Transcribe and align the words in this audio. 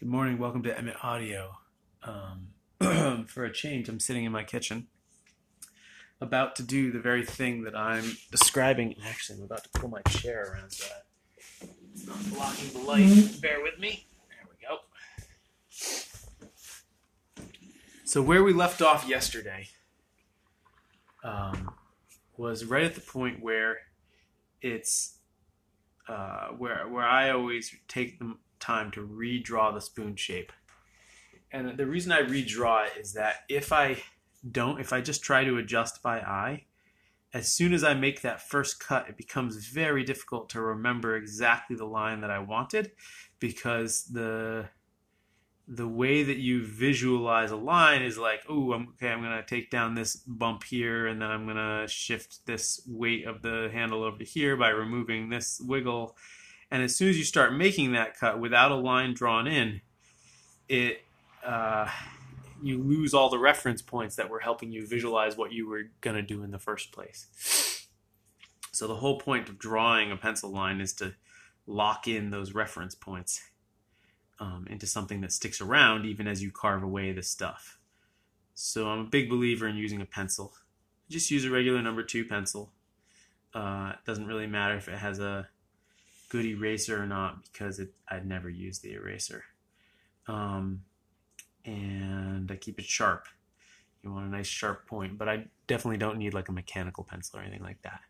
Good 0.00 0.08
morning. 0.08 0.38
Welcome 0.38 0.64
to 0.64 0.76
Emmett 0.76 0.96
Audio. 1.04 1.58
Um, 2.02 2.48
for 3.28 3.44
a 3.44 3.52
change, 3.52 3.88
I'm 3.88 4.00
sitting 4.00 4.24
in 4.24 4.32
my 4.32 4.42
kitchen, 4.42 4.88
about 6.20 6.56
to 6.56 6.64
do 6.64 6.90
the 6.90 6.98
very 6.98 7.24
thing 7.24 7.62
that 7.62 7.76
I'm 7.76 8.16
describing. 8.32 8.96
Actually, 9.06 9.38
I'm 9.38 9.44
about 9.44 9.62
to 9.62 9.70
pull 9.78 9.88
my 9.88 10.02
chair 10.02 10.50
around 10.50 10.72
so 10.72 10.86
that 10.88 11.70
it's 11.92 12.08
not 12.08 12.18
blocking 12.34 12.72
the 12.72 12.80
light. 12.80 13.40
Bear 13.40 13.62
with 13.62 13.78
me. 13.78 14.04
There 14.28 14.48
we 14.50 14.66
go. 14.66 14.78
So 18.04 18.20
where 18.20 18.42
we 18.42 18.52
left 18.52 18.82
off 18.82 19.08
yesterday 19.08 19.68
um, 21.22 21.70
was 22.36 22.64
right 22.64 22.82
at 22.82 22.96
the 22.96 23.00
point 23.00 23.40
where 23.40 23.78
it's 24.60 25.18
uh, 26.08 26.48
where 26.48 26.88
where 26.88 27.06
I 27.06 27.30
always 27.30 27.72
take 27.86 28.18
the 28.18 28.34
time 28.64 28.90
to 28.92 29.06
redraw 29.06 29.72
the 29.72 29.80
spoon 29.80 30.16
shape. 30.16 30.52
And 31.52 31.76
the 31.76 31.86
reason 31.86 32.12
I 32.12 32.22
redraw 32.22 32.86
it 32.86 32.92
is 32.98 33.12
that 33.12 33.44
if 33.48 33.72
I 33.72 34.02
don't, 34.50 34.80
if 34.80 34.92
I 34.92 35.00
just 35.00 35.22
try 35.22 35.44
to 35.44 35.58
adjust 35.58 36.02
by 36.02 36.18
eye, 36.20 36.64
as 37.32 37.50
soon 37.50 37.72
as 37.74 37.84
I 37.84 37.94
make 37.94 38.22
that 38.22 38.40
first 38.40 38.80
cut, 38.80 39.08
it 39.08 39.16
becomes 39.16 39.66
very 39.66 40.04
difficult 40.04 40.48
to 40.50 40.60
remember 40.60 41.16
exactly 41.16 41.76
the 41.76 41.84
line 41.84 42.20
that 42.20 42.30
I 42.30 42.38
wanted 42.38 42.92
because 43.40 44.04
the 44.04 44.68
the 45.66 45.88
way 45.88 46.22
that 46.22 46.36
you 46.36 46.64
visualize 46.64 47.50
a 47.50 47.56
line 47.56 48.02
is 48.02 48.18
like, 48.18 48.42
oh, 48.50 48.72
I'm, 48.74 48.88
okay, 48.90 49.08
I'm 49.08 49.22
to 49.22 49.42
take 49.46 49.70
down 49.70 49.94
this 49.94 50.16
bump 50.16 50.62
here, 50.62 51.06
and 51.06 51.22
then 51.22 51.30
I'm 51.30 51.46
to 51.56 51.86
shift 51.88 52.44
this 52.44 52.82
weight 52.86 53.26
of 53.26 53.40
the 53.40 53.70
handle 53.72 54.02
over 54.02 54.22
here 54.22 54.56
by 54.56 54.68
removing 54.68 55.30
this 55.30 55.60
wiggle. 55.64 56.16
And 56.74 56.82
as 56.82 56.96
soon 56.96 57.08
as 57.08 57.16
you 57.16 57.22
start 57.22 57.54
making 57.54 57.92
that 57.92 58.18
cut 58.18 58.40
without 58.40 58.72
a 58.72 58.74
line 58.74 59.14
drawn 59.14 59.46
in, 59.46 59.80
it 60.68 61.04
uh, 61.46 61.88
you 62.60 62.82
lose 62.82 63.14
all 63.14 63.30
the 63.30 63.38
reference 63.38 63.80
points 63.80 64.16
that 64.16 64.28
were 64.28 64.40
helping 64.40 64.72
you 64.72 64.84
visualize 64.84 65.36
what 65.36 65.52
you 65.52 65.68
were 65.68 65.84
going 66.00 66.16
to 66.16 66.22
do 66.22 66.42
in 66.42 66.50
the 66.50 66.58
first 66.58 66.90
place. 66.90 67.86
So 68.72 68.88
the 68.88 68.96
whole 68.96 69.20
point 69.20 69.48
of 69.48 69.56
drawing 69.56 70.10
a 70.10 70.16
pencil 70.16 70.50
line 70.50 70.80
is 70.80 70.92
to 70.94 71.14
lock 71.64 72.08
in 72.08 72.30
those 72.30 72.54
reference 72.54 72.96
points 72.96 73.40
um, 74.40 74.66
into 74.68 74.88
something 74.88 75.20
that 75.20 75.30
sticks 75.30 75.60
around 75.60 76.04
even 76.06 76.26
as 76.26 76.42
you 76.42 76.50
carve 76.50 76.82
away 76.82 77.12
the 77.12 77.22
stuff. 77.22 77.78
So 78.52 78.88
I'm 78.88 78.98
a 78.98 79.04
big 79.04 79.30
believer 79.30 79.68
in 79.68 79.76
using 79.76 80.00
a 80.00 80.06
pencil. 80.06 80.54
Just 81.08 81.30
use 81.30 81.44
a 81.44 81.50
regular 81.52 81.80
number 81.80 82.02
two 82.02 82.24
pencil. 82.24 82.72
Uh, 83.54 83.92
it 83.94 84.04
doesn't 84.04 84.26
really 84.26 84.48
matter 84.48 84.74
if 84.74 84.88
it 84.88 84.98
has 84.98 85.20
a 85.20 85.46
good 86.34 86.46
eraser 86.46 87.00
or 87.00 87.06
not 87.06 87.44
because 87.44 87.78
it, 87.78 87.90
I'd 88.08 88.26
never 88.26 88.50
use 88.50 88.80
the 88.80 88.92
eraser. 88.94 89.44
Um, 90.26 90.80
and 91.64 92.50
I 92.50 92.56
keep 92.56 92.80
it 92.80 92.86
sharp. 92.86 93.26
You 94.02 94.12
want 94.12 94.26
a 94.26 94.30
nice 94.30 94.48
sharp 94.48 94.88
point, 94.88 95.16
but 95.16 95.28
I 95.28 95.46
definitely 95.68 95.98
don't 95.98 96.18
need 96.18 96.34
like 96.34 96.48
a 96.48 96.52
mechanical 96.52 97.04
pencil 97.04 97.38
or 97.38 97.42
anything 97.42 97.62
like 97.62 97.80
that. 97.82 98.00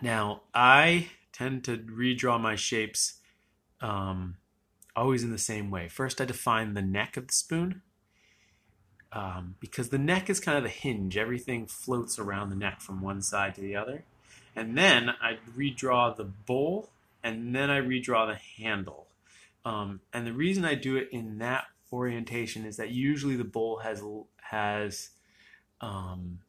Now, 0.00 0.42
I 0.54 1.08
tend 1.32 1.64
to 1.64 1.76
redraw 1.76 2.40
my 2.40 2.54
shapes 2.54 3.18
um, 3.80 4.36
always 4.94 5.24
in 5.24 5.32
the 5.32 5.38
same 5.38 5.72
way. 5.72 5.88
First, 5.88 6.20
I 6.20 6.24
define 6.24 6.74
the 6.74 6.82
neck 6.82 7.16
of 7.16 7.26
the 7.26 7.34
spoon 7.34 7.82
um, 9.10 9.56
because 9.58 9.88
the 9.88 9.98
neck 9.98 10.30
is 10.30 10.38
kind 10.38 10.56
of 10.56 10.62
the 10.62 10.70
hinge. 10.70 11.16
Everything 11.16 11.66
floats 11.66 12.16
around 12.16 12.50
the 12.50 12.56
neck 12.56 12.80
from 12.80 13.02
one 13.02 13.22
side 13.22 13.56
to 13.56 13.60
the 13.60 13.74
other. 13.74 14.04
And 14.58 14.76
then 14.76 15.10
I 15.22 15.38
redraw 15.56 16.16
the 16.16 16.24
bowl 16.24 16.90
and 17.22 17.54
then 17.54 17.70
I 17.70 17.80
redraw 17.80 18.26
the 18.26 18.40
handle. 18.60 19.06
Um, 19.64 20.00
and 20.12 20.26
the 20.26 20.32
reason 20.32 20.64
I 20.64 20.74
do 20.74 20.96
it 20.96 21.10
in 21.12 21.38
that 21.38 21.66
orientation 21.92 22.64
is 22.64 22.76
that 22.76 22.90
usually 22.90 23.36
the 23.36 23.44
bowl 23.44 23.78
has 23.78 24.02
has 24.50 25.10
um, 25.80 26.40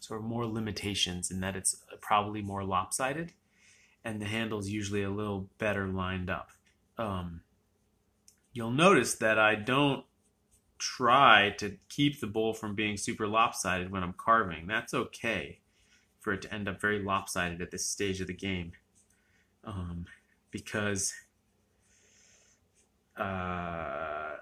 sort 0.00 0.20
of 0.20 0.26
more 0.26 0.44
limitations 0.44 1.30
in 1.30 1.40
that 1.40 1.56
it's 1.56 1.82
probably 2.02 2.42
more 2.42 2.62
lopsided 2.62 3.32
and 4.04 4.20
the 4.20 4.26
handle's 4.26 4.68
usually 4.68 5.02
a 5.02 5.08
little 5.08 5.48
better 5.56 5.86
lined 5.86 6.28
up. 6.28 6.50
Um, 6.98 7.40
you'll 8.52 8.70
notice 8.70 9.14
that 9.14 9.38
I 9.38 9.54
don't 9.54 10.04
try 10.76 11.54
to 11.56 11.78
keep 11.88 12.20
the 12.20 12.26
bowl 12.26 12.52
from 12.52 12.74
being 12.74 12.98
super 12.98 13.26
lopsided 13.26 13.90
when 13.90 14.02
I'm 14.02 14.12
carving. 14.12 14.66
That's 14.66 14.92
okay 14.92 15.60
for 16.26 16.32
it 16.32 16.42
to 16.42 16.52
end 16.52 16.68
up 16.68 16.80
very 16.80 16.98
lopsided 16.98 17.62
at 17.62 17.70
this 17.70 17.86
stage 17.86 18.20
of 18.20 18.26
the 18.26 18.34
game. 18.34 18.72
Um, 19.62 20.06
because 20.50 21.14
uh, 23.16 24.34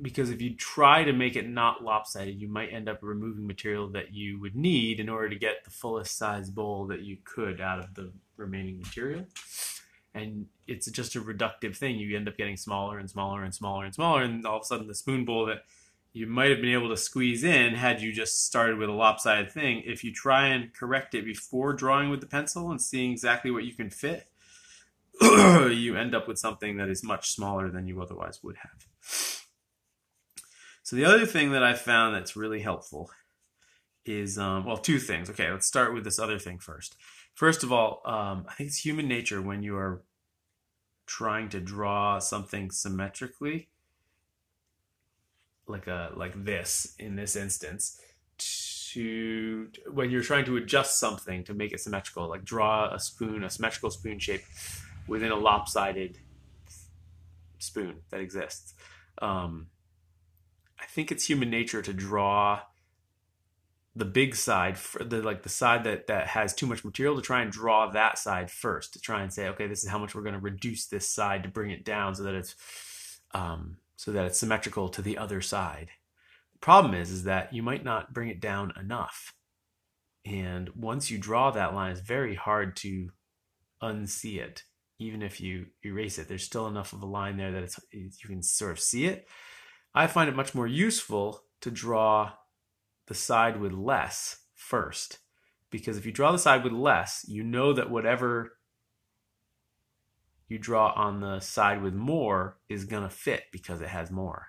because 0.00 0.30
if 0.30 0.40
you 0.40 0.54
try 0.54 1.02
to 1.02 1.12
make 1.12 1.34
it 1.34 1.48
not 1.48 1.82
lopsided, 1.82 2.40
you 2.40 2.46
might 2.46 2.72
end 2.72 2.88
up 2.88 3.00
removing 3.02 3.48
material 3.48 3.88
that 3.88 4.14
you 4.14 4.38
would 4.38 4.54
need 4.54 5.00
in 5.00 5.08
order 5.08 5.28
to 5.28 5.34
get 5.34 5.64
the 5.64 5.70
fullest 5.70 6.16
size 6.16 6.50
bowl 6.50 6.86
that 6.86 7.00
you 7.00 7.16
could 7.24 7.60
out 7.60 7.80
of 7.80 7.96
the 7.96 8.12
remaining 8.36 8.78
material. 8.78 9.26
And 10.14 10.46
it's 10.68 10.88
just 10.88 11.16
a 11.16 11.20
reductive 11.20 11.76
thing. 11.76 11.96
You 11.96 12.16
end 12.16 12.28
up 12.28 12.36
getting 12.36 12.56
smaller 12.56 13.00
and 13.00 13.10
smaller 13.10 13.42
and 13.42 13.52
smaller 13.52 13.84
and 13.84 13.92
smaller, 13.92 14.22
and 14.22 14.46
all 14.46 14.58
of 14.58 14.62
a 14.62 14.66
sudden 14.66 14.86
the 14.86 14.94
spoon 14.94 15.24
bowl 15.24 15.46
that 15.46 15.64
you 16.12 16.26
might 16.26 16.50
have 16.50 16.60
been 16.60 16.72
able 16.72 16.88
to 16.88 16.96
squeeze 16.96 17.44
in 17.44 17.74
had 17.74 18.00
you 18.00 18.12
just 18.12 18.44
started 18.44 18.78
with 18.78 18.88
a 18.88 18.92
lopsided 18.92 19.50
thing. 19.50 19.82
If 19.86 20.02
you 20.02 20.12
try 20.12 20.48
and 20.48 20.74
correct 20.74 21.14
it 21.14 21.24
before 21.24 21.72
drawing 21.72 22.10
with 22.10 22.20
the 22.20 22.26
pencil 22.26 22.70
and 22.70 22.82
seeing 22.82 23.12
exactly 23.12 23.50
what 23.50 23.64
you 23.64 23.74
can 23.74 23.90
fit, 23.90 24.28
you 25.22 25.96
end 25.96 26.14
up 26.14 26.26
with 26.26 26.38
something 26.38 26.78
that 26.78 26.88
is 26.88 27.04
much 27.04 27.30
smaller 27.30 27.70
than 27.70 27.86
you 27.86 28.02
otherwise 28.02 28.40
would 28.42 28.56
have. 28.56 28.86
So 30.82 30.96
the 30.96 31.04
other 31.04 31.26
thing 31.26 31.52
that 31.52 31.62
I 31.62 31.74
found 31.74 32.16
that's 32.16 32.34
really 32.34 32.62
helpful 32.62 33.10
is 34.04 34.38
um, 34.38 34.64
well, 34.64 34.78
two 34.78 34.98
things. 34.98 35.30
Okay, 35.30 35.50
let's 35.50 35.66
start 35.66 35.94
with 35.94 36.02
this 36.02 36.18
other 36.18 36.38
thing 36.38 36.58
first. 36.58 36.96
First 37.34 37.62
of 37.62 37.72
all, 37.72 38.02
um, 38.04 38.46
I 38.48 38.54
think 38.54 38.68
it's 38.68 38.84
human 38.84 39.06
nature 39.06 39.40
when 39.40 39.62
you 39.62 39.76
are 39.76 40.02
trying 41.06 41.48
to 41.50 41.60
draw 41.60 42.18
something 42.18 42.70
symmetrically, 42.70 43.68
like 45.70 45.86
a 45.86 46.12
like 46.16 46.44
this 46.44 46.94
in 46.98 47.16
this 47.16 47.36
instance, 47.36 48.00
to 48.38 49.68
when 49.92 50.10
you're 50.10 50.22
trying 50.22 50.44
to 50.46 50.56
adjust 50.56 50.98
something 50.98 51.44
to 51.44 51.54
make 51.54 51.72
it 51.72 51.80
symmetrical, 51.80 52.28
like 52.28 52.44
draw 52.44 52.92
a 52.92 52.98
spoon, 52.98 53.44
a 53.44 53.50
symmetrical 53.50 53.90
spoon 53.90 54.18
shape 54.18 54.42
within 55.06 55.30
a 55.30 55.36
lopsided 55.36 56.18
spoon 57.58 57.96
that 58.10 58.20
exists. 58.20 58.74
Um, 59.20 59.68
I 60.78 60.86
think 60.86 61.12
it's 61.12 61.26
human 61.26 61.50
nature 61.50 61.82
to 61.82 61.92
draw 61.92 62.60
the 63.94 64.04
big 64.04 64.36
side, 64.36 64.78
for 64.78 65.04
the 65.04 65.20
like 65.20 65.42
the 65.42 65.48
side 65.48 65.84
that 65.84 66.06
that 66.06 66.28
has 66.28 66.54
too 66.54 66.66
much 66.66 66.84
material, 66.84 67.16
to 67.16 67.22
try 67.22 67.42
and 67.42 67.50
draw 67.50 67.90
that 67.90 68.18
side 68.18 68.50
first, 68.50 68.92
to 68.92 69.00
try 69.00 69.22
and 69.22 69.32
say, 69.32 69.48
okay, 69.48 69.66
this 69.66 69.82
is 69.82 69.90
how 69.90 69.98
much 69.98 70.14
we're 70.14 70.22
going 70.22 70.34
to 70.34 70.40
reduce 70.40 70.86
this 70.86 71.06
side 71.06 71.42
to 71.42 71.48
bring 71.48 71.70
it 71.70 71.84
down 71.84 72.14
so 72.14 72.22
that 72.22 72.34
it's 72.34 72.54
um, 73.34 73.76
so 74.00 74.12
that 74.12 74.24
it's 74.24 74.38
symmetrical 74.38 74.88
to 74.88 75.02
the 75.02 75.18
other 75.18 75.40
side. 75.40 75.90
The 76.52 76.58
problem 76.60 76.94
is, 76.94 77.10
is 77.10 77.24
that 77.24 77.52
you 77.52 77.62
might 77.62 77.84
not 77.84 78.14
bring 78.14 78.28
it 78.28 78.40
down 78.40 78.72
enough, 78.78 79.34
and 80.24 80.70
once 80.74 81.10
you 81.10 81.18
draw 81.18 81.50
that 81.50 81.74
line, 81.74 81.92
it's 81.92 82.00
very 82.00 82.34
hard 82.34 82.76
to 82.76 83.10
unsee 83.82 84.38
it. 84.38 84.64
Even 84.98 85.22
if 85.22 85.40
you 85.40 85.66
erase 85.84 86.18
it, 86.18 86.28
there's 86.28 86.44
still 86.44 86.66
enough 86.66 86.92
of 86.92 87.02
a 87.02 87.06
line 87.06 87.36
there 87.36 87.52
that 87.52 87.62
it's 87.62 87.80
you 87.92 88.28
can 88.28 88.42
sort 88.42 88.72
of 88.72 88.80
see 88.80 89.06
it 89.06 89.26
I 89.94 90.06
find 90.06 90.28
it 90.28 90.36
much 90.36 90.54
more 90.54 90.66
useful 90.66 91.44
to 91.62 91.70
draw 91.70 92.32
the 93.08 93.14
side 93.14 93.60
with 93.60 93.72
less 93.72 94.44
first. 94.54 95.18
Because 95.70 95.96
if 95.96 96.06
you 96.06 96.12
draw 96.12 96.32
the 96.32 96.38
side 96.38 96.64
with 96.64 96.72
less, 96.72 97.24
you 97.28 97.42
know 97.42 97.72
that 97.72 97.90
whatever 97.90 98.52
you 100.50 100.58
draw 100.58 100.92
on 100.96 101.20
the 101.20 101.38
side 101.38 101.80
with 101.80 101.94
more 101.94 102.58
is 102.68 102.84
going 102.84 103.04
to 103.04 103.08
fit 103.08 103.44
because 103.52 103.80
it 103.80 103.88
has 103.88 104.10
more. 104.10 104.48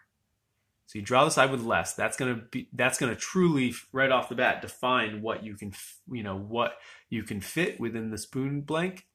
So 0.87 0.97
you 0.97 1.05
draw 1.05 1.23
the 1.23 1.31
side 1.31 1.51
with 1.51 1.61
less. 1.61 1.93
That's 1.93 2.17
going 2.17 2.35
to 2.35 2.41
be 2.41 2.67
that's 2.73 2.97
going 2.97 3.13
to 3.13 3.19
truly 3.19 3.73
right 3.93 4.11
off 4.11 4.27
the 4.27 4.35
bat 4.35 4.61
define 4.61 5.21
what 5.21 5.43
you 5.43 5.55
can 5.55 5.73
you 6.11 6.23
know 6.23 6.35
what 6.35 6.73
you 7.09 7.23
can 7.23 7.39
fit 7.39 7.79
within 7.79 8.09
the 8.09 8.17
spoon 8.17 8.61
blank. 8.61 9.05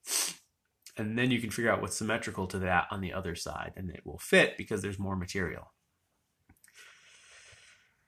And 0.97 1.19
then 1.19 1.31
you 1.31 1.41
can 1.41 1.51
figure 1.51 1.71
out 1.71 1.83
what's 1.83 1.97
symmetrical 1.97 2.47
to 2.47 2.61
that 2.61 2.87
on 2.91 3.03
the 3.03 3.13
other 3.13 3.35
side 3.35 3.73
and 3.77 3.91
it 3.91 4.07
will 4.07 4.17
fit 4.17 4.57
because 4.57 4.81
there's 4.81 4.99
more 4.99 5.17
material. 5.17 5.73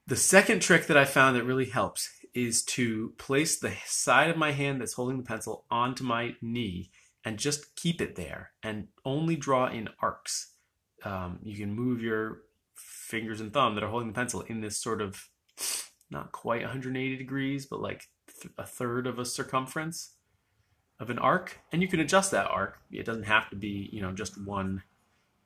The 0.06 0.16
second 0.16 0.60
trick 0.62 0.86
that 0.86 0.96
I 0.96 1.04
found 1.04 1.36
that 1.36 1.44
really 1.44 1.66
helps 1.66 2.08
is 2.32 2.62
to 2.62 3.12
place 3.18 3.58
the 3.58 3.74
side 3.84 4.30
of 4.30 4.38
my 4.38 4.52
hand 4.52 4.80
that's 4.80 4.94
holding 4.94 5.18
the 5.18 5.24
pencil 5.24 5.66
onto 5.70 6.04
my 6.04 6.36
knee 6.40 6.90
and 7.28 7.38
just 7.38 7.76
keep 7.76 8.00
it 8.00 8.16
there 8.16 8.52
and 8.62 8.88
only 9.04 9.36
draw 9.36 9.66
in 9.68 9.90
arcs. 10.00 10.54
Um, 11.04 11.40
you 11.42 11.58
can 11.58 11.74
move 11.74 12.00
your 12.00 12.38
fingers 12.74 13.38
and 13.42 13.52
thumb 13.52 13.74
that 13.74 13.84
are 13.84 13.90
holding 13.90 14.08
the 14.08 14.14
pencil 14.14 14.40
in 14.42 14.62
this 14.62 14.78
sort 14.80 15.02
of 15.02 15.28
not 16.10 16.32
quite 16.32 16.62
180 16.62 17.16
degrees, 17.16 17.66
but 17.66 17.82
like 17.82 18.04
th- 18.40 18.54
a 18.56 18.64
third 18.64 19.06
of 19.06 19.18
a 19.18 19.26
circumference. 19.26 20.14
of 21.00 21.10
an 21.10 21.18
arc, 21.18 21.60
and 21.70 21.82
you 21.82 21.88
can 21.88 22.00
adjust 22.00 22.30
that 22.30 22.50
arc. 22.50 22.80
It 22.90 23.04
doesn't 23.04 23.24
have 23.24 23.50
to 23.50 23.56
be, 23.56 23.90
you 23.92 24.00
know, 24.00 24.12
just 24.12 24.42
one. 24.44 24.82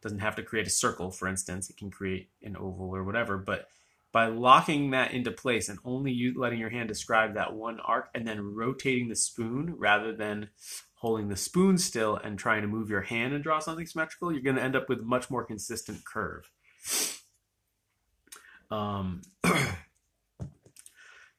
Doesn't 0.01 0.21
have 0.21 0.37
to 0.37 0.43
create 0.45 0.69
a 0.69 0.71
circle, 0.71 1.11
for 1.11 1.29
instance. 1.29 1.69
It 1.69 1.77
can 1.77 1.91
create 1.91 2.31
an 2.43 2.57
oval 2.57 2.95
or 2.95 3.03
whatever. 3.05 3.39
But 3.39 3.67
by 4.13 4.27
locking 4.27 4.91
that 4.91 5.13
into 5.13 5.31
place 5.31 5.69
and 5.69 5.79
only 5.85 6.33
letting 6.37 6.59
your 6.59 6.71
hand 6.71 6.89
describe 6.89 7.35
that 7.35 7.55
one 7.55 7.81
arc, 7.81 8.09
and 8.15 8.27
then 8.27 8.55
rotating 8.55 9.09
the 9.09 9.17
spoon 9.17 9.75
rather 9.77 10.15
than 10.15 10.51
holding 10.95 11.29
the 11.29 11.37
spoon 11.37 11.79
still 11.79 12.17
and 12.17 12.39
trying 12.39 12.63
to 12.63 12.69
move 12.69 12.89
your 12.89 13.01
hand 13.01 13.33
and 13.33 13.43
draw 13.43 13.59
something 13.59 13.87
symmetrical, 13.87 14.31
you're 14.33 14.43
going 14.43 14.57
to 14.57 14.63
end 14.63 14.77
up 14.77 14.89
with 14.89 15.01
much 15.03 15.31
more 15.31 15.45
consistent 15.45 16.05
curve. 16.05 16.51
Um, 18.71 19.23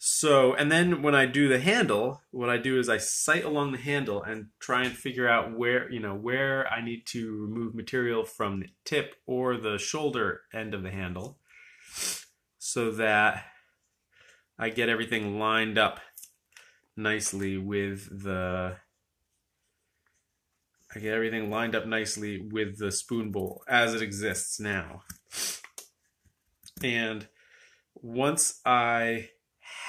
So, 0.06 0.54
and 0.54 0.70
then 0.70 1.02
when 1.02 1.16
I 1.16 1.26
do 1.26 1.48
the 1.48 1.62
handle, 1.62 2.22
what 2.32 2.50
I 2.50 2.58
do 2.58 2.78
is 2.78 2.90
I 2.90 2.98
sight 2.98 3.46
along 3.46 3.72
the 3.72 3.78
handle 3.78 4.22
and 4.22 4.48
try 4.60 4.84
and 4.84 4.92
figure 4.92 5.30
out 5.30 5.58
where, 5.58 5.90
you 5.90 6.02
know, 6.02 6.14
where 6.14 6.68
I 6.68 6.84
need 6.84 7.06
to 7.08 7.32
remove 7.32 7.74
material 7.74 8.26
from 8.26 8.60
the 8.60 8.68
tip 8.84 9.16
or 9.26 9.56
the 9.56 9.78
shoulder 9.78 10.42
end 10.54 10.74
of 10.74 10.84
the 10.84 10.92
handle 10.92 11.40
so 12.74 12.90
that 12.90 13.46
I 14.58 14.70
get 14.70 14.90
everything 14.90 15.38
lined 15.38 15.78
up 15.78 16.00
nicely 16.98 17.56
with 17.56 18.24
the 18.24 18.78
I 20.96 21.00
get 21.00 21.14
everything 21.14 21.52
lined 21.52 21.76
up 21.76 21.86
nicely 21.86 22.40
with 22.52 22.80
the 22.80 22.92
spoon 22.92 23.32
bowl 23.32 23.64
as 23.68 23.94
it 23.94 24.02
exists 24.02 24.60
now. 24.60 25.04
And 26.84 27.28
once 27.94 28.60
I 28.66 29.30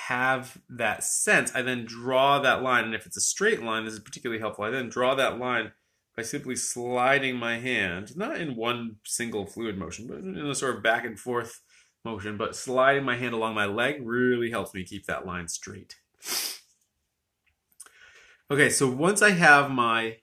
have 0.09 0.59
that 0.69 1.05
sense, 1.05 1.55
I 1.55 1.63
then 1.63 1.87
draw 1.87 2.39
that 2.39 2.63
line. 2.63 2.85
And 2.85 2.95
if 2.95 3.07
it's 3.07 3.17
a 3.17 3.23
straight 3.23 3.63
line, 3.63 3.87
this 3.87 3.95
is 3.95 4.01
particularly 4.01 4.41
helpful. 4.41 4.65
I 4.65 4.71
then 4.71 4.91
draw 4.91 5.15
that 5.15 5.39
line 5.39 5.73
by 6.15 6.23
simply 6.23 6.57
sliding 6.57 7.37
my 7.37 7.59
hand, 7.59 8.15
not 8.15 8.37
in 8.37 8.57
one 8.57 8.97
single 9.05 9.47
fluid 9.47 9.79
motion, 9.79 10.07
but 10.07 10.19
in 10.19 10.37
a 10.37 10.55
sort 10.55 10.77
of 10.77 10.83
back 10.83 11.07
and 11.07 11.19
forth 11.19 11.61
motion, 12.05 12.37
but 12.37 12.55
sliding 12.55 13.05
my 13.05 13.17
hand 13.17 13.35
along 13.35 13.55
my 13.55 13.67
leg 13.67 14.01
really 14.03 14.51
helps 14.51 14.75
me 14.75 14.85
keep 14.85 15.06
that 15.06 15.27
line 15.27 15.49
straight. 15.49 15.97
Okay, 18.51 18.69
so 18.69 18.89
once 18.89 19.23
I 19.23 19.31
have 19.31 19.71
my 19.71 20.19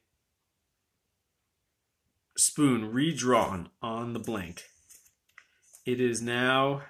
spoon 2.37 2.91
redrawn 2.91 3.69
on 3.81 4.13
the 4.13 4.19
blank, 4.19 4.65
it 5.85 5.99
is 5.99 6.21
now 6.21 6.83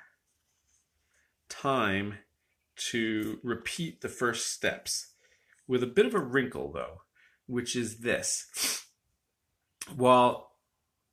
time 1.47 2.15
to 2.75 3.39
repeat 3.43 4.01
the 4.01 4.09
first 4.09 4.51
steps 4.51 5.13
with 5.67 5.83
a 5.83 5.88
bit 5.88 6.05
of 6.05 6.13
a 6.13 6.19
wrinkle, 6.19 6.71
though, 6.71 7.01
which 7.47 7.75
is 7.75 7.99
this. 7.99 8.85
While 9.95 10.50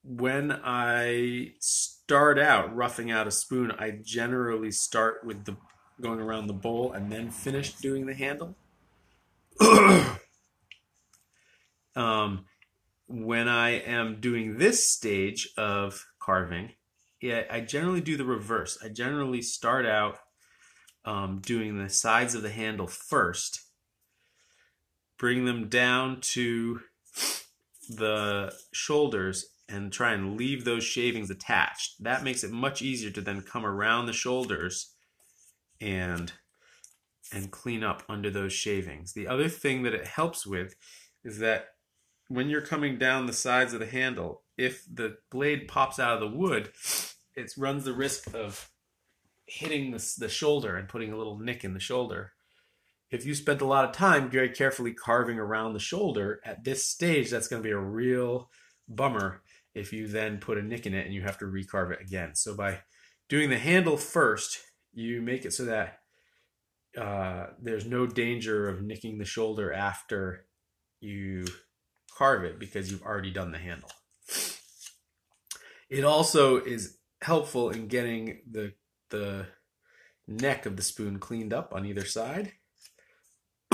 when 0.09 0.51
I 0.65 1.53
start 1.61 2.39
out 2.39 2.75
roughing 2.75 3.11
out 3.11 3.27
a 3.27 3.31
spoon, 3.31 3.73
I 3.79 3.99
generally 4.03 4.71
start 4.71 5.23
with 5.23 5.45
the 5.45 5.57
going 6.01 6.21
around 6.21 6.47
the 6.47 6.55
bowl 6.55 6.93
and 6.93 7.13
then 7.13 7.31
finish 7.31 7.75
doing 7.75 8.07
the 8.07 8.15
handle. 8.15 8.57
um, 11.95 12.47
when 13.07 13.49
I 13.49 13.71
am 13.81 14.19
doing 14.21 14.57
this 14.57 14.89
stage 14.89 15.51
of 15.59 16.07
carving, 16.19 16.71
yeah, 17.21 17.43
I 17.51 17.61
generally 17.61 18.01
do 18.01 18.17
the 18.17 18.25
reverse. 18.25 18.79
I 18.83 18.89
generally 18.89 19.43
start 19.43 19.85
out 19.85 20.21
um, 21.05 21.41
doing 21.41 21.77
the 21.77 21.91
sides 21.91 22.35
of 22.35 22.41
the 22.41 22.51
handle 22.51 22.87
first, 22.87 23.61
bring 25.19 25.45
them 25.45 25.69
down 25.69 26.23
to 26.23 26.81
the 27.91 28.55
shoulders 28.73 29.51
and 29.69 29.93
try 29.93 30.13
and 30.13 30.37
leave 30.37 30.65
those 30.65 30.85
shavings 30.85 31.31
attached. 31.31 32.03
That 32.03 32.25
makes 32.25 32.43
it 32.43 32.51
much 32.51 32.83
easier 32.83 33.11
to 33.11 33.21
then 33.21 33.43
come 33.43 33.67
around 33.67 34.07
the 34.07 34.13
shoulders 34.13 34.95
and 35.81 36.33
and 37.33 37.51
clean 37.51 37.85
up 37.85 38.03
under 38.09 38.31
those 38.31 38.55
shavings. 38.55 39.13
The 39.13 39.29
other 39.29 39.49
thing 39.51 39.83
that 39.83 39.95
it 39.95 40.07
helps 40.07 40.47
with 40.47 40.75
is 41.23 41.39
that 41.41 41.69
when 42.29 42.49
you're 42.49 42.63
coming 42.63 42.99
down 42.99 43.27
the 43.27 43.33
sides 43.35 43.75
of 43.75 43.81
the 43.81 43.87
handle, 43.87 44.43
if 44.57 44.85
the 44.93 45.19
blade 45.31 45.69
pops 45.69 45.99
out 45.99 46.15
of 46.15 46.21
the 46.21 46.37
wood, 46.37 46.71
it 47.37 47.53
runs 47.59 47.85
the 47.85 47.93
risk 47.93 48.35
of 48.35 48.71
hitting 49.47 49.91
the, 49.91 50.15
the 50.19 50.29
shoulder 50.29 50.77
and 50.77 50.89
putting 50.89 51.13
a 51.13 51.17
little 51.17 51.39
nick 51.39 51.65
in 51.65 51.75
the 51.75 51.81
shoulder. 51.81 52.33
If 53.11 53.25
you 53.25 53.35
spent 53.35 53.63
a 53.63 53.67
lot 53.67 53.85
of 53.85 53.93
time 53.93 54.31
very 54.31 54.51
carefully 54.51 54.93
carving 54.93 55.39
around 55.39 55.73
the 55.73 55.81
shoulder 55.81 56.41
at 56.45 56.65
this 56.65 56.87
stage, 56.87 57.31
that's 57.31 57.49
going 57.49 57.63
to 57.63 57.67
be 57.67 57.73
a 57.73 57.79
real 57.79 58.51
bummer 58.89 59.43
if 59.75 59.93
you 59.93 60.09
then 60.09 60.39
put 60.39 60.59
a 60.59 60.63
nick 60.63 60.87
in 60.87 60.95
it 60.95 61.07
and 61.07 61.15
you 61.15 61.23
have 61.23 61.39
to 61.39 61.45
recarve 61.45 61.93
it 61.93 62.01
again. 62.01 62.35
So 62.35 62.55
by 62.57 62.81
doing 63.29 63.51
the 63.51 63.59
handle 63.59 63.97
first, 63.97 64.59
you 64.93 65.23
make 65.23 65.45
it 65.45 65.53
so 65.53 65.65
that 65.67 65.99
uh, 66.97 67.49
there's 67.61 67.87
no 67.87 68.07
danger 68.07 68.69
of 68.69 68.83
nicking 68.83 69.19
the 69.19 69.25
shoulder 69.25 69.73
after 69.73 70.47
you 71.01 71.47
carve 72.17 72.45
it 72.45 72.59
because 72.59 72.91
you've 72.91 73.03
already 73.03 73.31
done 73.31 73.53
the 73.53 73.59
handle. 73.59 73.91
It 75.89 76.05
also 76.05 76.57
is 76.57 76.99
helpful 77.23 77.71
in 77.71 77.89
getting 77.89 78.41
the 78.51 78.73
the 79.11 79.47
neck 80.27 80.67
of 80.67 80.77
the 80.77 80.83
spoon 80.83 81.19
cleaned 81.19 81.53
up 81.55 81.73
on 81.75 81.87
either 81.87 82.05
side. 82.05 82.53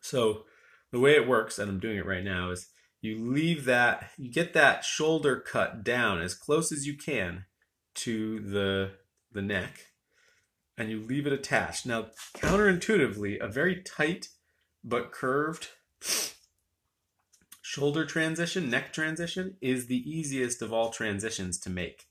so 0.00 0.44
the 0.92 1.00
way 1.00 1.12
it 1.12 1.26
works, 1.26 1.58
and 1.58 1.70
I'm 1.70 1.80
doing 1.80 1.96
it 1.96 2.06
right 2.06 2.24
now, 2.24 2.50
is 2.50 2.68
you 3.00 3.18
leave 3.18 3.64
that, 3.66 4.10
you 4.16 4.32
get 4.32 4.52
that 4.54 4.84
shoulder 4.84 5.38
cut 5.40 5.84
down 5.84 6.20
as 6.20 6.34
close 6.34 6.72
as 6.72 6.86
you 6.86 6.96
can 6.96 7.44
to 7.96 8.40
the 8.40 8.92
the 9.32 9.42
neck, 9.42 9.86
and 10.78 10.90
you 10.90 11.00
leave 11.00 11.26
it 11.26 11.32
attached. 11.32 11.86
Now, 11.86 12.06
counterintuitively, 12.34 13.38
a 13.40 13.48
very 13.48 13.82
tight 13.82 14.28
but 14.82 15.12
curved 15.12 15.68
shoulder 17.60 18.06
transition, 18.06 18.70
neck 18.70 18.92
transition, 18.92 19.56
is 19.60 19.86
the 19.86 20.08
easiest 20.08 20.62
of 20.62 20.72
all 20.72 20.90
transitions 20.90 21.58
to 21.58 21.70
make. 21.70 22.04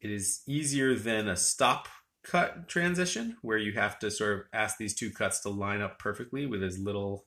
It 0.00 0.10
is 0.10 0.42
easier 0.46 0.94
than 0.94 1.28
a 1.28 1.36
stop 1.36 1.88
cut 2.22 2.68
transition 2.68 3.36
where 3.42 3.58
you 3.58 3.72
have 3.72 3.98
to 4.00 4.10
sort 4.10 4.32
of 4.32 4.44
ask 4.52 4.76
these 4.76 4.94
two 4.94 5.10
cuts 5.10 5.40
to 5.40 5.48
line 5.48 5.80
up 5.80 5.98
perfectly 5.98 6.46
with 6.46 6.62
as 6.62 6.78
little 6.78 7.24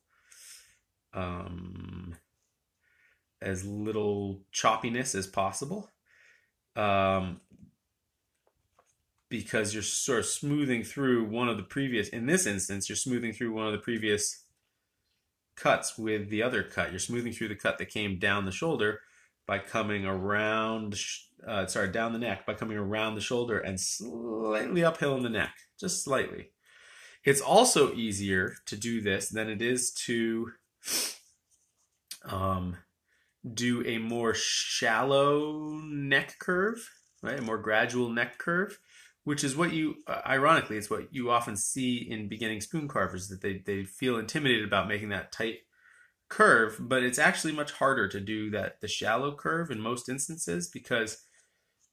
um, 1.13 2.15
as 3.43 3.65
little 3.65 4.41
choppiness 4.53 5.15
as 5.15 5.27
possible. 5.27 5.89
Um, 6.75 7.41
because 9.29 9.73
you're 9.73 9.83
sort 9.83 10.19
of 10.19 10.25
smoothing 10.25 10.83
through 10.83 11.25
one 11.25 11.49
of 11.49 11.57
the 11.57 11.63
previous 11.63 12.09
in 12.09 12.25
this 12.25 12.45
instance 12.47 12.89
you're 12.89 12.95
smoothing 12.95 13.31
through 13.31 13.51
one 13.51 13.65
of 13.65 13.71
the 13.71 13.79
previous 13.79 14.43
cuts 15.55 15.97
with 15.97 16.29
the 16.29 16.41
other 16.41 16.63
cut 16.63 16.91
you're 16.91 16.99
smoothing 16.99 17.31
through 17.31 17.47
the 17.47 17.55
cut 17.55 17.77
that 17.77 17.89
came 17.89 18.17
down 18.17 18.45
the 18.45 18.51
shoulder 18.51 19.01
by 19.47 19.59
coming 19.59 20.05
around 20.05 20.95
uh, 21.47 21.65
sorry, 21.67 21.91
down 21.91 22.13
the 22.13 22.19
neck 22.19 22.45
by 22.45 22.53
coming 22.53 22.77
around 22.77 23.15
the 23.15 23.21
shoulder 23.21 23.59
and 23.59 23.79
slightly 23.79 24.83
uphill 24.83 25.15
in 25.15 25.23
the 25.23 25.29
neck, 25.29 25.53
just 25.79 26.03
slightly. 26.03 26.49
It's 27.23 27.41
also 27.41 27.93
easier 27.93 28.55
to 28.65 28.75
do 28.75 29.01
this 29.01 29.29
than 29.29 29.49
it 29.49 29.61
is 29.61 29.91
to 30.05 30.51
um, 32.25 32.77
do 33.51 33.85
a 33.85 33.97
more 33.97 34.33
shallow 34.33 35.79
neck 35.83 36.37
curve, 36.39 36.89
right? 37.21 37.39
A 37.39 37.41
more 37.41 37.57
gradual 37.57 38.09
neck 38.09 38.37
curve, 38.37 38.79
which 39.23 39.43
is 39.43 39.55
what 39.55 39.73
you, 39.73 39.95
uh, 40.07 40.21
ironically, 40.25 40.77
it's 40.77 40.89
what 40.89 41.13
you 41.13 41.29
often 41.29 41.57
see 41.57 41.97
in 41.97 42.27
beginning 42.27 42.61
spoon 42.61 42.87
carvers 42.87 43.27
that 43.29 43.41
they, 43.41 43.61
they 43.65 43.83
feel 43.83 44.17
intimidated 44.17 44.65
about 44.65 44.87
making 44.87 45.09
that 45.09 45.31
tight 45.31 45.59
curve, 46.29 46.77
but 46.79 47.03
it's 47.03 47.19
actually 47.19 47.53
much 47.53 47.73
harder 47.73 48.07
to 48.07 48.19
do 48.19 48.49
that 48.49 48.81
the 48.81 48.87
shallow 48.87 49.35
curve 49.35 49.69
in 49.69 49.79
most 49.79 50.09
instances 50.09 50.67
because 50.67 51.25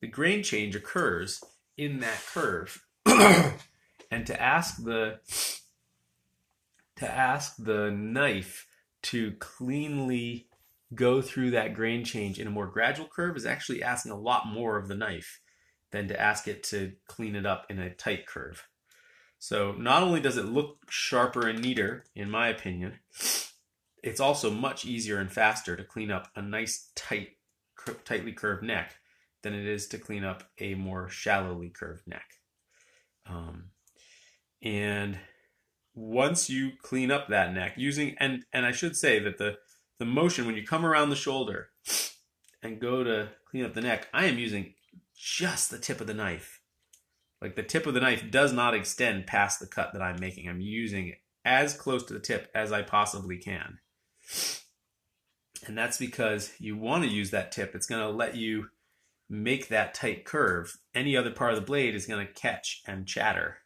the 0.00 0.06
grain 0.06 0.42
change 0.42 0.74
occurs 0.74 1.42
in 1.76 2.00
that 2.00 2.22
curve. 2.32 2.82
and 4.10 4.26
to 4.26 4.40
ask 4.40 4.82
the 4.82 5.18
to 6.96 7.10
ask 7.10 7.56
the 7.58 7.90
knife 7.90 8.66
to 9.02 9.32
cleanly 9.32 10.49
go 10.94 11.22
through 11.22 11.52
that 11.52 11.74
grain 11.74 12.04
change 12.04 12.38
in 12.38 12.46
a 12.46 12.50
more 12.50 12.66
gradual 12.66 13.06
curve 13.06 13.36
is 13.36 13.46
actually 13.46 13.82
asking 13.82 14.12
a 14.12 14.18
lot 14.18 14.46
more 14.46 14.76
of 14.76 14.88
the 14.88 14.96
knife 14.96 15.40
than 15.92 16.08
to 16.08 16.20
ask 16.20 16.48
it 16.48 16.62
to 16.62 16.92
clean 17.06 17.36
it 17.36 17.46
up 17.46 17.66
in 17.68 17.78
a 17.78 17.94
tight 17.94 18.26
curve. 18.26 18.66
So 19.38 19.72
not 19.72 20.02
only 20.02 20.20
does 20.20 20.36
it 20.36 20.46
look 20.46 20.78
sharper 20.90 21.48
and 21.48 21.60
neater, 21.60 22.04
in 22.14 22.30
my 22.30 22.48
opinion, 22.48 22.98
it's 24.02 24.20
also 24.20 24.50
much 24.50 24.84
easier 24.84 25.18
and 25.18 25.30
faster 25.30 25.76
to 25.76 25.84
clean 25.84 26.10
up 26.10 26.28
a 26.36 26.42
nice 26.42 26.90
tight, 26.94 27.30
tightly 28.04 28.32
curved 28.32 28.62
neck 28.62 28.94
than 29.42 29.54
it 29.54 29.66
is 29.66 29.88
to 29.88 29.98
clean 29.98 30.24
up 30.24 30.44
a 30.58 30.74
more 30.74 31.08
shallowly 31.08 31.70
curved 31.70 32.06
neck. 32.06 32.26
Um, 33.26 33.70
and 34.62 35.18
once 35.94 36.50
you 36.50 36.72
clean 36.82 37.10
up 37.10 37.28
that 37.28 37.52
neck 37.52 37.74
using 37.76 38.14
and 38.18 38.44
and 38.52 38.64
I 38.64 38.72
should 38.72 38.96
say 38.96 39.18
that 39.20 39.38
the 39.38 39.56
the 40.00 40.06
motion 40.06 40.46
when 40.46 40.56
you 40.56 40.66
come 40.66 40.84
around 40.84 41.10
the 41.10 41.14
shoulder 41.14 41.68
and 42.62 42.80
go 42.80 43.04
to 43.04 43.28
clean 43.48 43.64
up 43.64 43.74
the 43.74 43.82
neck, 43.82 44.08
I 44.14 44.24
am 44.24 44.38
using 44.38 44.72
just 45.14 45.70
the 45.70 45.78
tip 45.78 46.00
of 46.00 46.06
the 46.06 46.14
knife. 46.14 46.62
Like 47.42 47.54
the 47.54 47.62
tip 47.62 47.86
of 47.86 47.92
the 47.92 48.00
knife 48.00 48.30
does 48.30 48.52
not 48.52 48.74
extend 48.74 49.26
past 49.26 49.60
the 49.60 49.66
cut 49.66 49.92
that 49.92 50.00
I'm 50.00 50.18
making. 50.18 50.48
I'm 50.48 50.62
using 50.62 51.12
as 51.44 51.74
close 51.74 52.02
to 52.04 52.14
the 52.14 52.18
tip 52.18 52.50
as 52.54 52.72
I 52.72 52.80
possibly 52.80 53.36
can. 53.36 53.78
And 55.66 55.76
that's 55.76 55.98
because 55.98 56.52
you 56.58 56.78
want 56.78 57.04
to 57.04 57.10
use 57.10 57.30
that 57.30 57.52
tip. 57.52 57.74
It's 57.74 57.86
going 57.86 58.02
to 58.02 58.08
let 58.08 58.36
you 58.36 58.68
make 59.28 59.68
that 59.68 59.92
tight 59.92 60.24
curve. 60.24 60.78
Any 60.94 61.14
other 61.14 61.30
part 61.30 61.52
of 61.52 61.56
the 61.60 61.66
blade 61.66 61.94
is 61.94 62.06
going 62.06 62.26
to 62.26 62.32
catch 62.32 62.82
and 62.86 63.06
chatter, 63.06 63.58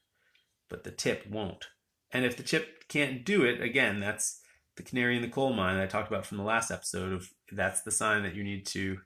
but 0.69 0.83
the 0.83 0.91
tip 0.91 1.29
won't. 1.31 1.67
And 2.11 2.25
if 2.25 2.37
the 2.37 2.43
tip 2.43 2.88
can't 2.88 3.25
do 3.25 3.45
it, 3.45 3.61
again, 3.61 4.00
that's 4.00 4.41
the 4.76 4.83
canary 4.83 5.16
in 5.16 5.23
the 5.23 5.28
coal 5.28 5.52
mine 5.52 5.76
I 5.76 5.87
talked 5.87 6.09
about 6.09 6.26
from 6.26 6.38
the 6.38 6.45
last 6.45 6.71
episode 6.71 7.12
of 7.12 7.31
that's 7.52 7.83
the 7.83 7.90
sign 7.90 8.23
that 8.23 8.35
you 8.35 8.43
need 8.43 8.66
to 8.66 8.99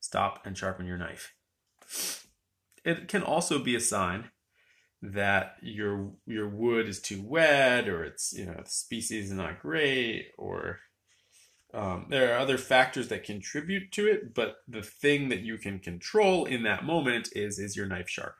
stop 0.00 0.44
and 0.44 0.56
sharpen 0.56 0.86
your 0.86 0.98
knife. 0.98 1.34
It 2.84 3.08
can 3.08 3.22
also 3.22 3.58
be 3.58 3.74
a 3.74 3.80
sign 3.80 4.30
that 5.02 5.56
your 5.62 6.12
your 6.26 6.48
wood 6.48 6.88
is 6.88 7.00
too 7.00 7.22
wet 7.22 7.88
or 7.88 8.04
it's 8.04 8.32
you 8.32 8.46
know 8.46 8.60
the 8.62 8.70
species 8.70 9.26
is 9.26 9.36
not 9.36 9.60
great 9.60 10.28
or 10.38 10.80
um, 11.74 12.06
there 12.08 12.34
are 12.34 12.38
other 12.38 12.56
factors 12.56 13.08
that 13.08 13.22
contribute 13.22 13.92
to 13.92 14.06
it 14.06 14.34
but 14.34 14.56
the 14.66 14.82
thing 14.82 15.28
that 15.28 15.40
you 15.40 15.58
can 15.58 15.78
control 15.78 16.46
in 16.46 16.62
that 16.62 16.84
moment 16.84 17.28
is 17.32 17.58
is 17.58 17.76
your 17.76 17.86
knife 17.86 18.08
sharp 18.08 18.36